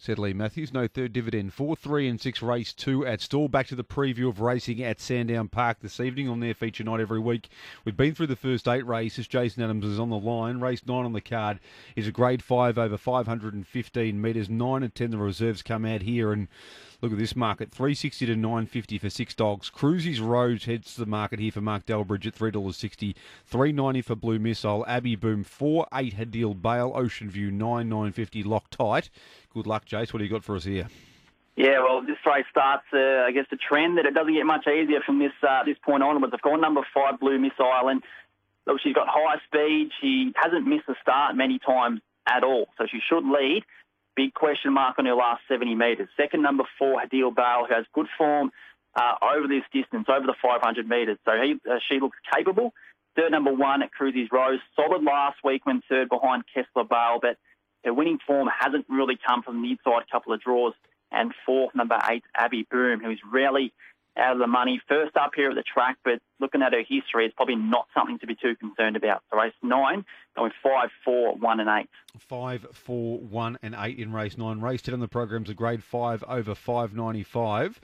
said 0.00 0.18
Lee 0.18 0.32
Matthews. 0.32 0.72
No 0.72 0.86
third 0.86 1.12
dividend. 1.12 1.52
Four, 1.52 1.74
three, 1.74 2.08
and 2.08 2.20
six 2.20 2.40
race 2.40 2.72
two 2.72 3.04
at 3.04 3.20
Stawell. 3.20 3.48
Back 3.48 3.66
to 3.66 3.74
the 3.74 3.82
preview 3.82 4.28
of 4.28 4.40
racing 4.40 4.80
at 4.82 5.00
Sandown 5.00 5.48
Park 5.48 5.78
this 5.80 5.98
evening 5.98 6.28
on 6.28 6.38
their 6.38 6.54
feature 6.54 6.84
night 6.84 7.00
every 7.00 7.18
week. 7.18 7.48
We've 7.84 7.96
been 7.96 8.14
through 8.14 8.28
the 8.28 8.36
first 8.36 8.68
eight 8.68 8.86
races. 8.86 9.26
Jason 9.26 9.62
Adams 9.62 9.84
is 9.84 9.98
on 9.98 10.10
the 10.10 10.16
line. 10.16 10.60
Race 10.60 10.86
nine 10.86 11.04
on 11.04 11.12
the 11.12 11.20
card 11.20 11.58
is 11.96 12.06
a 12.06 12.12
grade 12.12 12.44
five 12.44 12.78
over 12.78 12.96
515 12.96 14.20
metres. 14.20 14.48
Nine 14.48 14.84
and 14.84 14.94
ten 14.94 15.10
the 15.10 15.18
reserves 15.18 15.62
come 15.62 15.84
out 15.84 16.02
here 16.02 16.32
and. 16.32 16.48
Look 17.00 17.12
at 17.12 17.18
this 17.18 17.36
market, 17.36 17.70
360 17.70 18.26
to 18.26 18.34
950 18.34 18.98
for 18.98 19.08
six 19.08 19.32
dogs. 19.32 19.70
Cruisy's 19.70 20.20
Rose 20.20 20.64
heads 20.64 20.94
to 20.94 21.00
the 21.00 21.06
market 21.06 21.38
here 21.38 21.52
for 21.52 21.60
Mark 21.60 21.86
Delbridge 21.86 22.26
at 22.26 22.34
$3.60. 22.34 23.14
390 23.44 24.02
for 24.02 24.16
Blue 24.16 24.40
Missile. 24.40 24.84
Abbey 24.88 25.14
Boom, 25.14 25.44
4 25.44 25.86
8 25.94 26.16
Hadil 26.16 26.60
Bale. 26.60 26.90
Ocean 26.96 27.30
View, 27.30 27.52
9 27.52 27.88
950 27.88 28.42
Loctite. 28.42 29.10
Good 29.54 29.68
luck, 29.68 29.84
Jace. 29.84 30.12
What 30.12 30.18
do 30.18 30.24
you 30.24 30.30
got 30.30 30.42
for 30.42 30.56
us 30.56 30.64
here? 30.64 30.88
Yeah, 31.54 31.78
well, 31.84 32.02
this 32.02 32.16
race 32.26 32.46
starts, 32.50 32.86
uh, 32.92 33.24
I 33.26 33.30
guess, 33.32 33.46
the 33.48 33.56
trend 33.56 33.98
that 33.98 34.06
it 34.06 34.14
doesn't 34.14 34.34
get 34.34 34.44
much 34.44 34.66
easier 34.66 35.00
from 35.06 35.20
this 35.20 35.32
uh, 35.48 35.62
this 35.64 35.76
point 35.84 36.02
onwards. 36.02 36.34
I've 36.34 36.42
got 36.42 36.60
number 36.60 36.82
five, 36.92 37.20
Blue 37.20 37.38
Missile, 37.38 37.88
and 37.88 38.02
look, 38.66 38.80
she's 38.80 38.94
got 38.94 39.06
high 39.08 39.36
speed. 39.46 39.90
She 40.00 40.32
hasn't 40.34 40.66
missed 40.66 40.88
a 40.88 40.94
start 41.00 41.36
many 41.36 41.60
times 41.60 42.00
at 42.28 42.42
all, 42.42 42.66
so 42.76 42.86
she 42.90 42.98
should 43.08 43.24
lead. 43.24 43.64
Big 44.18 44.34
question 44.34 44.72
mark 44.72 44.98
on 44.98 45.06
her 45.06 45.14
last 45.14 45.42
70 45.46 45.76
metres. 45.76 46.08
Second, 46.16 46.42
number 46.42 46.64
four, 46.76 47.00
Hadil 47.00 47.32
Bale, 47.32 47.66
who 47.68 47.72
has 47.72 47.84
good 47.94 48.08
form 48.18 48.50
uh, 48.96 49.14
over 49.22 49.46
this 49.46 49.62
distance, 49.72 50.06
over 50.08 50.26
the 50.26 50.34
500 50.42 50.88
metres. 50.88 51.18
So 51.24 51.30
he, 51.40 51.52
uh, 51.70 51.78
she 51.88 52.00
looks 52.00 52.18
capable. 52.34 52.74
Third, 53.14 53.30
number 53.30 53.52
one 53.54 53.80
at 53.80 53.92
Cruisy's 53.92 54.26
Rose. 54.32 54.58
Solid 54.74 55.04
last 55.04 55.36
week 55.44 55.64
when 55.66 55.82
third 55.88 56.08
behind 56.08 56.42
Kessler 56.52 56.82
Bale, 56.82 57.20
but 57.22 57.36
her 57.84 57.94
winning 57.94 58.18
form 58.26 58.48
hasn't 58.58 58.86
really 58.88 59.16
come 59.24 59.44
from 59.44 59.62
the 59.62 59.70
inside 59.70 60.10
couple 60.10 60.32
of 60.32 60.40
draws. 60.40 60.74
And 61.12 61.32
fourth, 61.46 61.76
number 61.76 61.96
eight, 62.10 62.24
Abbey 62.34 62.66
Boom, 62.68 62.98
who's 62.98 63.20
rarely 63.32 63.72
out 64.16 64.32
of 64.32 64.40
the 64.40 64.48
money. 64.48 64.82
First 64.88 65.16
up 65.16 65.30
here 65.36 65.50
at 65.50 65.54
the 65.54 65.62
track, 65.62 65.96
but 66.02 66.20
looking 66.40 66.62
at 66.62 66.72
her 66.72 66.82
history, 66.86 67.26
it's 67.26 67.34
probably 67.34 67.56
not 67.56 67.86
something 67.94 68.18
to 68.20 68.26
be 68.26 68.34
too 68.34 68.54
concerned 68.56 68.96
about. 68.96 69.22
So 69.30 69.38
race 69.38 69.52
nine, 69.62 70.04
going 70.36 70.52
five, 70.62 70.90
four, 71.04 71.34
one, 71.36 71.60
and 71.60 71.68
eight. 71.68 71.88
Five, 72.18 72.66
four, 72.72 73.18
one, 73.18 73.58
and 73.62 73.76
eight 73.78 73.98
in 73.98 74.12
race 74.12 74.36
nine. 74.36 74.60
Race 74.60 74.82
ten 74.82 74.94
on 74.94 75.00
the 75.00 75.08
program's 75.08 75.50
a 75.50 75.54
grade 75.54 75.84
five 75.84 76.24
over 76.26 76.54
five 76.54 76.94
ninety 76.94 77.22
five, 77.22 77.80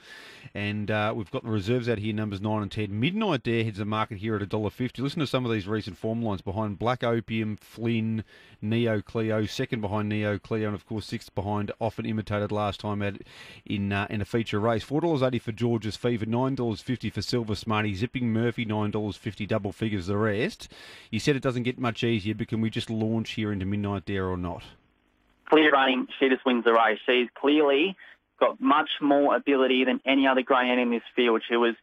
and 0.55 0.91
uh, 0.91 1.13
we've 1.15 1.31
got 1.31 1.45
the 1.45 1.51
reserves 1.51 1.89
out 1.89 1.99
here, 1.99 2.15
numbers 2.15 2.41
nine 2.41 2.63
and 2.63 2.73
ten. 2.73 2.99
Midnight 2.99 3.43
Dare 3.43 3.65
heads 3.65 3.79
the 3.79 3.85
market 3.85 4.19
here 4.19 4.37
at 4.37 4.43
a 4.43 4.47
dollar 4.47 4.71
fifty. 4.71 5.03
Listen 5.03 5.21
to 5.21 5.27
some 5.27 5.45
of 5.45 5.53
these 5.53 5.69
recent 5.69 5.97
form 5.97 6.23
lines 6.23 6.43
behind 6.43 6.79
Black 6.79 7.05
Opium, 7.05 7.57
Flynn, 7.57 8.25
Neo 8.61 9.01
Cleo, 9.01 9.47
second 9.47 9.81
behind 9.81 10.09
Neo 10.09 10.39
Cleo, 10.39 10.67
and 10.67 10.75
of 10.75 10.87
course 10.87 11.07
sixth 11.07 11.35
behind 11.35 11.71
Often 11.81 12.07
Imitated 12.07 12.51
last 12.51 12.81
time 12.81 13.03
at 13.03 13.19
in 13.65 13.93
uh, 13.93 14.07
in 14.11 14.21
a 14.21 14.25
feature 14.25 14.59
race. 14.59 14.83
Four 14.83 15.03
dollars 15.03 15.23
eighty 15.23 15.39
for 15.39 15.53
George's 15.53 15.97
Fever, 15.97 16.27
nine 16.27 16.55
dollars 16.55 16.81
fifty 16.81 17.11
for 17.11 17.23
Silver 17.23 17.55
Smarty, 17.55 17.95
Zipping 17.95 18.33
Murphy, 18.45 18.67
nine 18.67 18.91
dollars 18.91 19.17
fifty, 19.17 19.47
double 19.47 19.73
figures 19.73 20.07
the 20.07 20.19
rest. 20.19 20.71
You 21.11 21.19
said 21.19 21.35
it 21.35 21.43
doesn't 21.43 21.63
get 21.63 21.79
much 21.79 22.05
easier, 22.05 22.35
but 22.35 22.49
can 22.49 22.61
we 22.61 22.69
just 22.69 22.91
launch 22.91 23.31
here 23.31 23.51
into 23.51 23.65
Midnight 23.65 24.05
Dare 24.05 24.27
or 24.27 24.37
not? 24.37 24.63
Clear 25.49 25.71
running, 25.71 26.09
she 26.19 26.29
just 26.29 26.45
wins 26.45 26.65
the 26.65 26.75
race. 26.75 26.99
She's 27.07 27.29
clearly 27.35 27.97
got 28.39 28.61
much 28.61 28.91
more 29.01 29.35
ability 29.35 29.85
than 29.85 30.01
any 30.05 30.27
other 30.27 30.43
greyhound 30.43 30.79
in 30.79 30.91
this 30.91 31.03
field. 31.17 31.43
She 31.49 31.57
was 31.57 31.75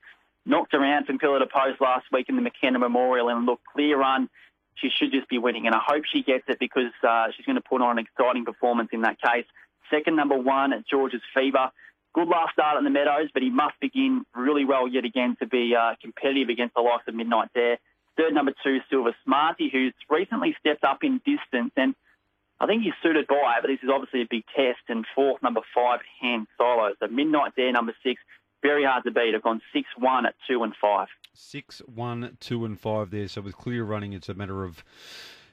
knocked 0.45 0.75
around 0.75 1.05
from 1.05 1.17
pillar 1.17 1.39
to 1.39 1.47
post 1.47 1.81
last 1.81 2.05
week 2.11 2.29
in 2.29 2.35
the 2.35 2.43
McKenna 2.43 2.77
Memorial 2.77 3.29
and 3.29 3.47
look, 3.47 3.61
clear 3.73 3.97
run. 3.97 4.29
She 4.75 4.89
should 4.89 5.11
just 5.11 5.27
be 5.29 5.39
winning, 5.39 5.65
and 5.65 5.73
I 5.73 5.81
hope 5.83 6.03
she 6.05 6.21
gets 6.21 6.43
it 6.47 6.59
because 6.59 6.91
uh, 7.07 7.27
she's 7.35 7.45
going 7.45 7.55
to 7.55 7.61
put 7.61 7.81
on 7.81 7.97
an 7.97 8.05
exciting 8.05 8.45
performance 8.45 8.89
in 8.91 9.01
that 9.01 9.19
case. 9.19 9.45
Second, 9.89 10.15
number 10.15 10.37
one 10.37 10.73
at 10.73 10.87
George's 10.87 11.21
Fever. 11.33 11.71
Good 12.13 12.27
last 12.27 12.53
start 12.53 12.77
in 12.77 12.83
the 12.83 12.89
Meadows, 12.89 13.29
but 13.33 13.41
he 13.41 13.49
must 13.49 13.79
begin 13.79 14.25
really 14.35 14.65
well 14.65 14.87
yet 14.87 15.05
again 15.05 15.37
to 15.39 15.47
be 15.47 15.73
uh, 15.75 15.95
competitive 16.01 16.49
against 16.49 16.75
the 16.75 16.81
likes 16.81 17.07
of 17.07 17.15
Midnight 17.15 17.49
Dare. 17.53 17.77
Third, 18.17 18.33
number 18.33 18.53
two, 18.63 18.79
Silver 18.89 19.15
Smarty, 19.23 19.69
who's 19.71 19.93
recently 20.09 20.55
stepped 20.59 20.83
up 20.83 20.99
in 21.03 21.21
distance, 21.25 21.71
and 21.77 21.95
I 22.59 22.67
think 22.67 22.83
he's 22.83 22.93
suited 23.01 23.27
by 23.27 23.55
it, 23.57 23.61
but 23.61 23.69
this 23.69 23.79
is 23.81 23.89
obviously 23.91 24.21
a 24.21 24.27
big 24.29 24.43
test. 24.55 24.81
And 24.89 25.05
fourth, 25.15 25.41
number 25.41 25.61
five, 25.73 26.01
Hand 26.21 26.47
Solo. 26.57 26.93
So 26.99 27.07
Midnight 27.07 27.55
Dare, 27.55 27.71
number 27.71 27.95
six, 28.03 28.21
very 28.61 28.83
hard 28.83 29.03
to 29.05 29.11
beat. 29.11 29.33
I've 29.35 29.41
gone 29.41 29.61
6 29.73 29.87
1 29.97 30.25
at 30.25 30.35
2 30.47 30.63
and 30.63 30.73
5. 30.79 31.07
6 31.33 31.81
1, 31.87 32.37
2 32.39 32.65
and 32.65 32.79
5 32.79 33.09
there. 33.09 33.27
So 33.27 33.41
with 33.41 33.57
clear 33.57 33.83
running, 33.83 34.13
it's 34.13 34.29
a 34.29 34.33
matter 34.33 34.63
of 34.63 34.83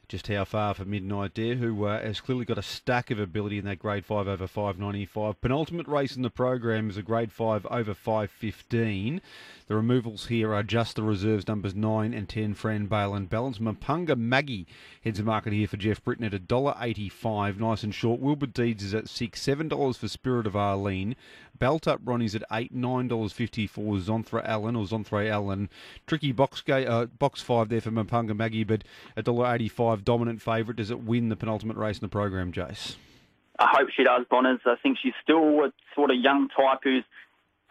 just 0.08 0.26
how 0.28 0.42
far 0.42 0.72
for 0.72 0.86
Midnight 0.86 1.34
Dare, 1.34 1.56
who 1.56 1.84
uh, 1.84 2.00
has 2.00 2.22
clearly 2.22 2.46
got 2.46 2.56
a 2.56 2.62
stack 2.62 3.10
of 3.10 3.20
ability 3.20 3.58
in 3.58 3.66
that 3.66 3.78
grade 3.78 4.06
5 4.06 4.26
over 4.26 4.46
595. 4.46 5.38
Penultimate 5.42 5.86
race 5.86 6.16
in 6.16 6.22
the 6.22 6.30
program 6.30 6.88
is 6.88 6.96
a 6.96 7.02
grade 7.02 7.30
5 7.30 7.66
over 7.66 7.92
515. 7.92 9.20
The 9.66 9.76
removals 9.76 10.28
here 10.28 10.54
are 10.54 10.62
just 10.62 10.96
the 10.96 11.02
reserves 11.02 11.46
numbers 11.46 11.74
9 11.74 12.14
and 12.14 12.26
10, 12.26 12.54
Fran 12.54 12.86
Bale 12.86 13.14
and 13.14 13.28
Balance. 13.28 13.58
Mapunga 13.58 14.16
Maggie 14.16 14.66
heads 15.04 15.18
the 15.18 15.24
market 15.24 15.52
here 15.52 15.68
for 15.68 15.76
Jeff 15.76 16.02
Britton 16.02 16.24
at 16.24 16.32
$1.85, 16.32 17.58
nice 17.58 17.82
and 17.82 17.94
short. 17.94 18.18
Wilbur 18.18 18.46
Deeds 18.46 18.82
is 18.82 18.94
at 18.94 19.10
6 19.10 19.38
$7 19.38 19.96
for 19.98 20.08
Spirit 20.08 20.46
of 20.46 20.56
Arlene. 20.56 21.16
Belt 21.58 21.88
Up 21.88 22.00
Ronnie's 22.04 22.34
at 22.36 22.44
eight 22.52 22.72
nine 22.72 23.08
dollars 23.08 23.32
fifty 23.32 23.66
for 23.66 23.96
Zonthra 23.96 24.46
Allen 24.46 24.76
or 24.76 24.84
Zonthra 24.84 25.28
Allen. 25.28 25.68
Tricky 26.06 26.30
box 26.30 26.62
uh, 26.68 27.06
box 27.06 27.42
five 27.42 27.68
there 27.68 27.80
for 27.80 27.90
Mapunga 27.90 28.36
Maggie, 28.36 28.64
but 28.64 28.84
a 29.16 29.22
dollar 29.22 29.52
eighty 29.52 29.68
dominant 30.04 30.42
favourite. 30.42 30.76
Does 30.76 30.90
it 30.90 31.00
win 31.00 31.28
the 31.28 31.36
penultimate 31.36 31.76
race 31.76 31.98
in 31.98 32.02
the 32.02 32.08
program, 32.08 32.52
Jace? 32.52 32.96
I 33.58 33.68
hope 33.76 33.88
she 33.90 34.04
does, 34.04 34.24
Bonners. 34.30 34.60
I 34.64 34.76
think 34.82 34.98
she's 35.02 35.14
still 35.22 35.64
a 35.64 35.72
sort 35.94 36.10
of 36.10 36.16
young 36.16 36.48
type 36.48 36.80
who's 36.84 37.04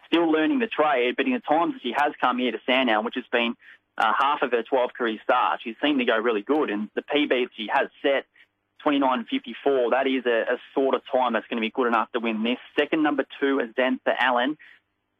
still 0.06 0.30
learning 0.30 0.58
the 0.58 0.66
trade, 0.66 1.16
but 1.16 1.26
in 1.26 1.32
the 1.32 1.40
times 1.40 1.74
that 1.74 1.82
she 1.82 1.94
has 1.96 2.12
come 2.20 2.38
here 2.38 2.52
to 2.52 2.60
Sandown, 2.66 3.04
which 3.04 3.14
has 3.14 3.24
been 3.30 3.54
uh, 3.96 4.12
half 4.18 4.42
of 4.42 4.52
her 4.52 4.62
12 4.62 4.92
career 4.92 5.18
starts, 5.22 5.62
she's 5.62 5.76
seemed 5.82 5.98
to 5.98 6.04
go 6.04 6.18
really 6.18 6.42
good. 6.42 6.70
And 6.70 6.90
the 6.94 7.02
PB 7.02 7.48
she 7.56 7.68
has 7.72 7.88
set, 8.02 8.26
29.54, 8.84 9.90
that 9.90 10.06
is 10.06 10.24
a, 10.26 10.54
a 10.54 10.58
sort 10.74 10.94
of 10.94 11.02
time 11.10 11.32
that's 11.32 11.46
going 11.46 11.56
to 11.56 11.66
be 11.66 11.70
good 11.70 11.86
enough 11.86 12.12
to 12.12 12.20
win 12.20 12.42
this. 12.42 12.58
Second 12.78 13.02
number 13.02 13.24
two 13.40 13.60
is 13.60 13.74
Xantha 13.74 14.14
Allen. 14.18 14.56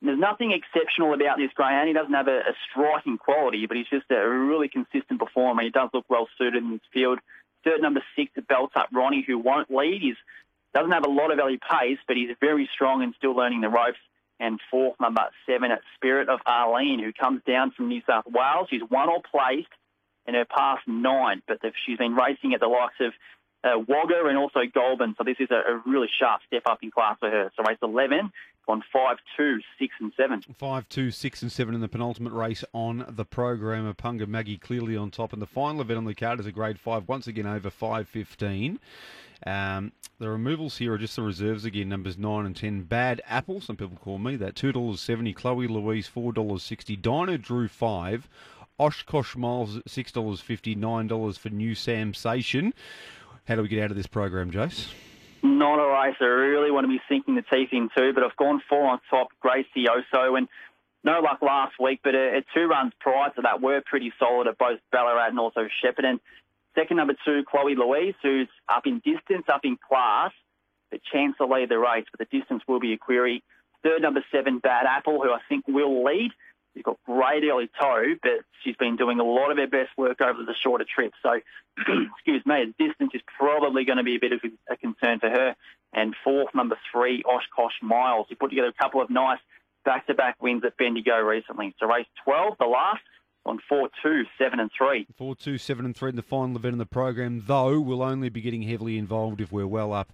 There's 0.01 0.19
nothing 0.19 0.53
exceptional 0.53 1.13
about 1.13 1.39
this 1.39 1.51
greyhound. 1.55 1.89
He 1.89 1.95
doesn't 1.95 2.13
have 2.15 2.29
a, 2.29 2.39
a 2.39 2.55
striking 2.71 3.19
quality, 3.19 3.67
but 3.67 3.77
he's 3.77 3.89
just 3.89 4.07
a 4.11 4.29
really 4.29 4.69
consistent 4.69 5.19
performer. 5.19 5.63
He 5.63 5.71
does 5.71 5.91
look 5.93 6.05
well 6.09 6.29
suited 6.39 6.63
in 6.63 6.71
this 6.73 6.81
field. 6.93 7.19
Third 7.65 7.83
number 7.83 8.03
six, 8.15 8.31
the 8.37 8.43
belts 8.43 8.75
up 8.77 8.89
Ronnie, 8.93 9.25
who 9.27 9.39
won't 9.39 9.71
lead. 9.71 10.01
He 10.01 10.15
doesn't 10.73 10.93
have 10.93 11.05
a 11.05 11.11
lot 11.11 11.33
of 11.33 11.39
early 11.41 11.59
pace, 11.59 11.99
but 12.07 12.17
he's 12.17 12.31
very 12.41 12.71
strong 12.73 13.03
and 13.03 13.13
still 13.17 13.35
learning 13.35 13.61
the 13.61 13.69
ropes. 13.69 13.99
And 14.41 14.61
fourth, 14.71 15.01
number 15.01 15.25
seven, 15.47 15.73
at 15.73 15.81
Spirit 15.97 16.29
of 16.29 16.39
Arlene, 16.47 17.01
who 17.01 17.13
comes 17.13 17.43
down 17.45 17.73
from 17.73 17.89
New 17.89 18.03
South 18.07 18.25
Wales. 18.27 18.69
She's 18.71 18.89
won 18.89 19.09
or 19.09 19.21
placed 19.21 19.67
in 20.29 20.35
her 20.35 20.45
past 20.45 20.87
nine, 20.87 21.43
but 21.49 21.59
she's 21.85 21.99
been 21.99 22.15
racing 22.15 22.55
at 22.55 22.61
the 22.61 22.69
likes 22.69 22.95
of 23.01 23.13
uh, 23.65 23.79
Wagga 23.79 24.27
and 24.27 24.39
also 24.39 24.61
Goulburn. 24.73 25.17
So 25.19 25.25
this 25.25 25.39
is 25.41 25.51
a, 25.51 25.73
a, 25.73 25.83
really 25.85 26.09
sharp 26.21 26.43
step 26.47 26.63
up 26.67 26.79
in 26.83 26.93
class 26.93 27.17
for 27.19 27.29
her. 27.29 27.51
So 27.57 27.65
race 27.65 27.79
11 27.83 28.31
on 28.69 28.83
5, 28.93 29.17
2, 29.37 29.59
6 29.79 29.95
and 30.01 30.13
7. 30.17 30.43
5, 30.59 30.89
2, 30.89 31.11
6 31.11 31.43
and 31.43 31.53
7 31.53 31.75
in 31.75 31.81
the 31.81 31.89
penultimate 31.89 32.33
race 32.33 32.65
on 32.73 33.05
the 33.09 33.25
program. 33.25 33.93
Punga 33.95 34.27
Maggie 34.27 34.59
clearly 34.59 34.97
on 34.97 35.11
top. 35.11 35.33
And 35.33 35.41
the 35.41 35.47
final 35.47 35.81
event 35.81 35.99
on 35.99 36.05
the 36.05 36.15
card 36.15 36.41
is 36.41 36.47
a 36.47 36.53
grade 36.53 36.79
5, 36.79 37.09
once 37.09 37.27
again 37.27 37.47
over 37.47 37.71
5.15. 37.71 38.79
Um, 39.47 39.93
the 40.19 40.29
removals 40.29 40.79
here 40.79 40.95
are 40.95 40.99
just 40.99 41.17
the 41.17 41.23
reserves 41.23 41.65
again, 41.65 41.89
numbers 41.89 42.19
9 42.19 42.45
and 42.45 42.57
10. 42.57 42.83
Bad 42.83 43.23
Apple, 43.27 43.61
some 43.61 43.77
people 43.77 43.97
call 43.97 44.19
me 44.19 44.37
that, 44.37 44.55
$2.70. 44.55 45.35
Chloe 45.35 45.69
Louise, 45.69 46.11
$4.60. 46.15 47.01
Dinah 47.01 47.39
Drew, 47.39 47.69
5 47.69 48.29
Oshkosh 48.79 49.37
Miles, 49.37 49.77
$6.50. 49.89 50.77
$9 50.77 51.39
for 51.39 51.49
New 51.51 51.75
Sensation. 51.75 52.75
How 53.47 53.57
do 53.57 53.63
we 53.63 53.69
get 53.69 53.83
out 53.83 53.91
of 53.91 53.97
this 53.97 54.07
program, 54.07 54.51
Jace? 54.51 54.89
Not 55.43 55.79
a 55.79 55.87
race 55.87 56.17
I 56.21 56.25
really 56.25 56.71
want 56.71 56.85
to 56.85 56.89
be 56.89 57.01
sinking 57.09 57.37
the 57.37 57.43
teeth 57.43 57.71
into, 57.73 58.13
but 58.13 58.25
I've 58.25 58.37
gone 58.37 58.61
four 58.69 58.87
on 58.87 59.01
top, 59.09 59.29
Gracioso, 59.45 60.37
and 60.37 60.49
no 61.05 61.21
luck 61.21 61.41
last 61.43 61.75
week, 61.81 62.01
but 62.03 62.15
uh, 62.15 62.41
two 62.55 62.67
runs 62.67 62.93
prior 63.01 63.31
to 63.31 63.43
that 63.43 63.63
were 63.63 63.81
pretty 63.85 64.13
solid 64.19 64.49
at 64.49 64.59
both 64.59 64.81
Ballarat 64.91 65.29
and 65.29 65.39
also 65.39 65.69
Shepparton. 65.83 66.19
Second 66.75 66.97
number 66.97 67.15
two, 67.25 67.45
Chloe 67.49 67.77
Louise, 67.77 68.15
who's 68.23 68.49
up 68.69 68.87
in 68.87 69.01
distance, 69.05 69.47
up 69.53 69.61
in 69.65 69.79
class, 69.89 70.33
the 70.91 70.99
chance 71.13 71.37
to 71.39 71.47
lead 71.47 71.69
the 71.69 71.79
race, 71.79 72.05
but 72.11 72.19
the 72.19 72.39
distance 72.39 72.63
will 72.67 72.81
be 72.81 72.93
a 72.93 72.99
query. 72.99 73.43
Third 73.83 74.03
number 74.03 74.25
seven, 74.33 74.59
Bad 74.59 74.87
Apple, 74.87 75.23
who 75.23 75.31
I 75.31 75.39
think 75.49 75.69
will 75.69 76.05
lead. 76.05 76.31
She's 76.79 76.85
got 76.85 76.97
great 77.07 77.43
early 77.43 77.69
toe, 77.81 78.15
but 78.23 78.45
she's 78.63 78.77
been 78.77 78.95
doing 78.95 79.19
a 79.19 79.25
lot 79.25 79.51
of 79.51 79.59
her 79.59 79.67
best 79.67 79.91
work 79.97 80.21
over 80.21 80.45
the 80.45 80.55
shorter 80.63 80.85
trips. 80.85 81.17
So, 81.25 81.41
excuse 82.15 82.47
me, 82.47 82.73
distance 82.79 83.11
is 83.15 83.23
probably 83.37 83.85
going 83.85 83.97
to 83.97 84.05
be 84.05 84.15
a 84.15 84.21
bit 84.21 84.31
of 84.31 84.41
a 84.71 84.77
concern 84.77 85.19
for 85.19 85.29
her. 85.29 85.57
And 85.93 86.15
fourth, 86.23 86.55
number 86.55 86.79
three, 86.93 87.25
Oshkosh 87.25 87.75
Miles. 87.83 88.27
He 88.29 88.37
put 88.37 88.51
together 88.51 88.69
a 88.69 88.73
couple 88.73 89.03
of 89.03 89.11
nice 89.11 89.41
back-to-back 89.85 90.41
wins 90.41 90.63
at 90.65 90.77
Bendigo 90.77 91.19
recently. 91.19 91.75
So 91.81 91.89
race 91.89 92.07
12, 92.23 92.55
the 92.61 92.67
last, 92.67 93.03
on 93.45 93.59
4 93.69 93.89
2, 94.01 94.23
7 94.39 94.61
and 94.61 94.71
3. 94.79 95.09
4 95.17 95.35
2, 95.35 95.59
7 95.59 95.85
and 95.85 95.97
3 95.97 96.11
in 96.11 96.17
the 96.17 96.23
final 96.23 96.55
event 96.55 96.75
in 96.75 96.79
the 96.79 96.87
program, 96.87 97.43
though 97.45 97.81
we'll 97.81 98.05
only 98.05 98.29
be 98.29 98.41
getting 98.41 98.63
heavily 98.63 98.99
involved 98.99 99.41
if 99.41 99.51
we're 99.51 99.67
well 99.67 99.93
up 99.93 100.13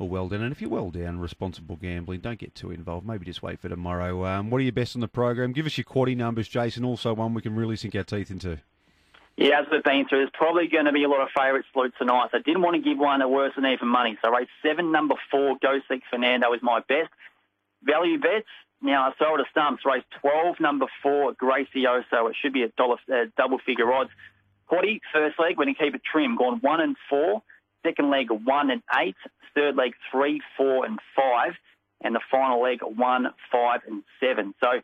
or 0.00 0.08
well 0.08 0.28
done. 0.28 0.42
And 0.42 0.52
if 0.52 0.60
you're 0.60 0.70
well 0.70 0.90
down, 0.90 1.20
responsible 1.20 1.76
gambling, 1.76 2.20
don't 2.20 2.38
get 2.38 2.54
too 2.54 2.70
involved. 2.70 3.06
Maybe 3.06 3.24
just 3.24 3.42
wait 3.42 3.60
for 3.60 3.68
tomorrow. 3.68 4.24
Um, 4.26 4.50
what 4.50 4.58
are 4.58 4.64
your 4.64 4.72
best 4.72 4.94
on 4.94 5.00
the 5.00 5.08
program? 5.08 5.52
Give 5.52 5.66
us 5.66 5.76
your 5.76 5.84
quaddy 5.84 6.16
numbers, 6.16 6.48
Jason. 6.48 6.84
Also, 6.84 7.14
one 7.14 7.34
we 7.34 7.42
can 7.42 7.54
really 7.54 7.76
sink 7.76 7.94
our 7.94 8.04
teeth 8.04 8.30
into. 8.30 8.58
Yeah, 9.36 9.60
as 9.60 9.66
we've 9.70 9.82
been 9.82 10.06
through, 10.08 10.18
there's 10.18 10.30
probably 10.34 10.68
going 10.68 10.84
to 10.84 10.92
be 10.92 11.04
a 11.04 11.08
lot 11.08 11.22
of 11.22 11.28
favourites 11.34 11.68
float 11.72 11.92
tonight. 11.98 12.28
So 12.32 12.38
I 12.38 12.42
didn't 12.42 12.62
want 12.62 12.76
to 12.76 12.82
give 12.82 12.98
one 12.98 13.22
a 13.22 13.28
worse 13.28 13.52
than 13.56 13.64
even 13.66 13.88
money. 13.88 14.18
So 14.22 14.30
race 14.30 14.48
seven, 14.62 14.92
number 14.92 15.14
four, 15.30 15.56
Go 15.62 15.80
Seek 15.88 16.02
Fernando 16.10 16.52
is 16.52 16.60
my 16.62 16.80
best. 16.80 17.10
Value 17.82 18.18
bets, 18.18 18.48
now, 18.82 19.08
I 19.08 19.12
sold 19.18 19.40
a 19.40 19.44
stumps, 19.50 19.84
race 19.84 20.04
12, 20.22 20.58
number 20.58 20.86
four, 21.02 21.34
Gracioso. 21.34 22.30
It 22.30 22.36
should 22.40 22.54
be 22.54 22.62
a 22.62 22.68
dollar, 22.68 22.96
uh, 23.12 23.26
double 23.36 23.58
figure 23.58 23.92
odds. 23.92 24.10
Quaddy, 24.70 25.00
first 25.12 25.38
leg, 25.38 25.58
we're 25.58 25.64
going 25.64 25.74
to 25.74 25.82
keep 25.82 25.94
it 25.94 26.02
trim, 26.02 26.36
gone 26.36 26.60
one 26.60 26.80
and 26.80 26.96
four. 27.08 27.42
Second 27.86 28.10
leg, 28.10 28.28
one 28.30 28.70
and 28.70 28.82
eight, 28.98 29.16
third 29.54 29.76
leg, 29.76 29.92
three, 30.10 30.40
four, 30.56 30.84
and 30.84 30.98
five. 31.16 31.54
And 32.02 32.14
the 32.14 32.20
final 32.30 32.62
leg, 32.62 32.80
one, 32.82 33.28
five, 33.52 33.80
and 33.86 34.02
seven. 34.20 34.54
So 34.60 34.80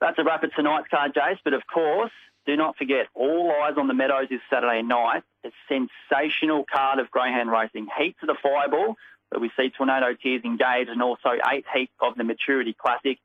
that's 0.00 0.18
a 0.18 0.24
wrap 0.24 0.42
of 0.42 0.54
tonight's 0.54 0.88
card, 0.88 1.12
Jace. 1.14 1.38
But 1.44 1.52
of 1.52 1.62
course, 1.66 2.12
do 2.46 2.56
not 2.56 2.76
forget, 2.76 3.08
all 3.14 3.52
eyes 3.62 3.74
on 3.76 3.88
the 3.88 3.94
Meadows 3.94 4.28
this 4.30 4.40
Saturday 4.48 4.82
night. 4.82 5.22
A 5.44 5.50
sensational 5.68 6.64
card 6.64 6.98
of 6.98 7.10
greyhound 7.10 7.50
racing. 7.50 7.88
Heats 7.98 8.18
of 8.22 8.28
the 8.28 8.36
Fireball, 8.42 8.96
but 9.30 9.40
we 9.40 9.50
see 9.56 9.70
Tornado 9.70 10.14
Tears 10.14 10.42
engaged, 10.44 10.88
and 10.88 11.02
also 11.02 11.30
eight 11.52 11.64
heats 11.74 11.92
of 12.00 12.16
the 12.16 12.24
Maturity 12.24 12.72
Classic, 12.72 13.18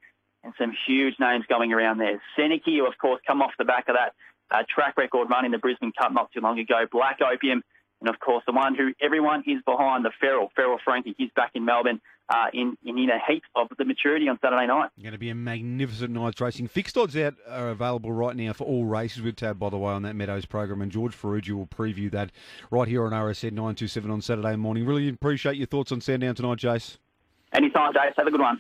and 0.44 0.54
some 0.58 0.74
huge 0.88 1.16
names 1.20 1.46
going 1.48 1.72
around 1.72 2.00
there. 2.00 2.22
Seneca, 2.36 2.72
who 2.72 2.88
of 2.88 2.98
course 2.98 3.22
come 3.26 3.42
off 3.42 3.52
the 3.58 3.66
back 3.66 3.88
of 3.90 3.96
that 3.96 4.14
uh, 4.50 4.64
track 4.68 4.98
record 4.98 5.30
run 5.30 5.46
in 5.46 5.52
the 5.52 5.58
Brisbane 5.58 5.94
Cup 5.98 6.12
not 6.12 6.32
too 6.32 6.42
long 6.42 6.60
ago. 6.60 6.86
Black 6.92 7.20
Opium, 7.22 7.64
and 8.02 8.10
of 8.10 8.20
course 8.20 8.44
the 8.46 8.54
one 8.54 8.76
who 8.76 8.94
everyone 9.02 9.44
is 9.48 9.62
behind, 9.66 10.04
the 10.04 10.12
Feral, 10.20 10.52
Feral 10.56 10.80
Frankie. 10.84 11.16
He's 11.18 11.32
back 11.36 11.52
in 11.54 11.64
Melbourne 11.66 12.02
uh, 12.30 12.46
in, 12.54 12.78
in, 12.84 12.98
in 12.98 13.10
a 13.10 13.20
heap 13.28 13.44
of 13.56 13.68
the 13.78 13.86
maturity 13.86 14.28
on 14.28 14.40
Saturday 14.42 14.68
night. 14.68 14.90
Going 15.02 15.12
to 15.14 15.18
be 15.18 15.30
a 15.30 15.36
magnificent 15.36 16.12
night's 16.12 16.40
racing. 16.40 16.68
Fixed 16.68 16.98
odds 16.98 17.16
out 17.18 17.36
are 17.48 17.70
available 17.70 18.12
right 18.12 18.36
now 18.36 18.54
for 18.54 18.66
all 18.66 18.86
races 18.86 19.22
with 19.22 19.36
Tab, 19.36 19.60
by 19.60 19.70
the 19.70 19.78
way, 19.78 19.94
on 19.94 20.04
that 20.04 20.16
Meadows 20.16 20.46
program. 20.46 20.82
And 20.82 20.92
George 20.92 21.16
Ferrugia 21.16 21.52
will 21.52 21.68
preview 21.68 22.12
that 22.12 22.32
right 22.70 22.88
here 22.88 23.06
on 23.06 23.12
RSN 23.12 23.52
927 23.52 24.10
on 24.10 24.22
Saturday 24.22 24.56
morning. 24.56 24.86
Really 24.86 25.10
appreciate 25.10 25.58
your 25.58 25.68
thoughts 25.68 25.92
on 25.92 26.02
Sandown 26.02 26.36
tonight, 26.36 26.58
Jace. 26.58 26.98
Anytime, 27.54 27.94
Jace. 27.94 28.14
Have 28.18 28.28
a 28.28 28.32
good 28.32 28.40
one. 28.40 28.60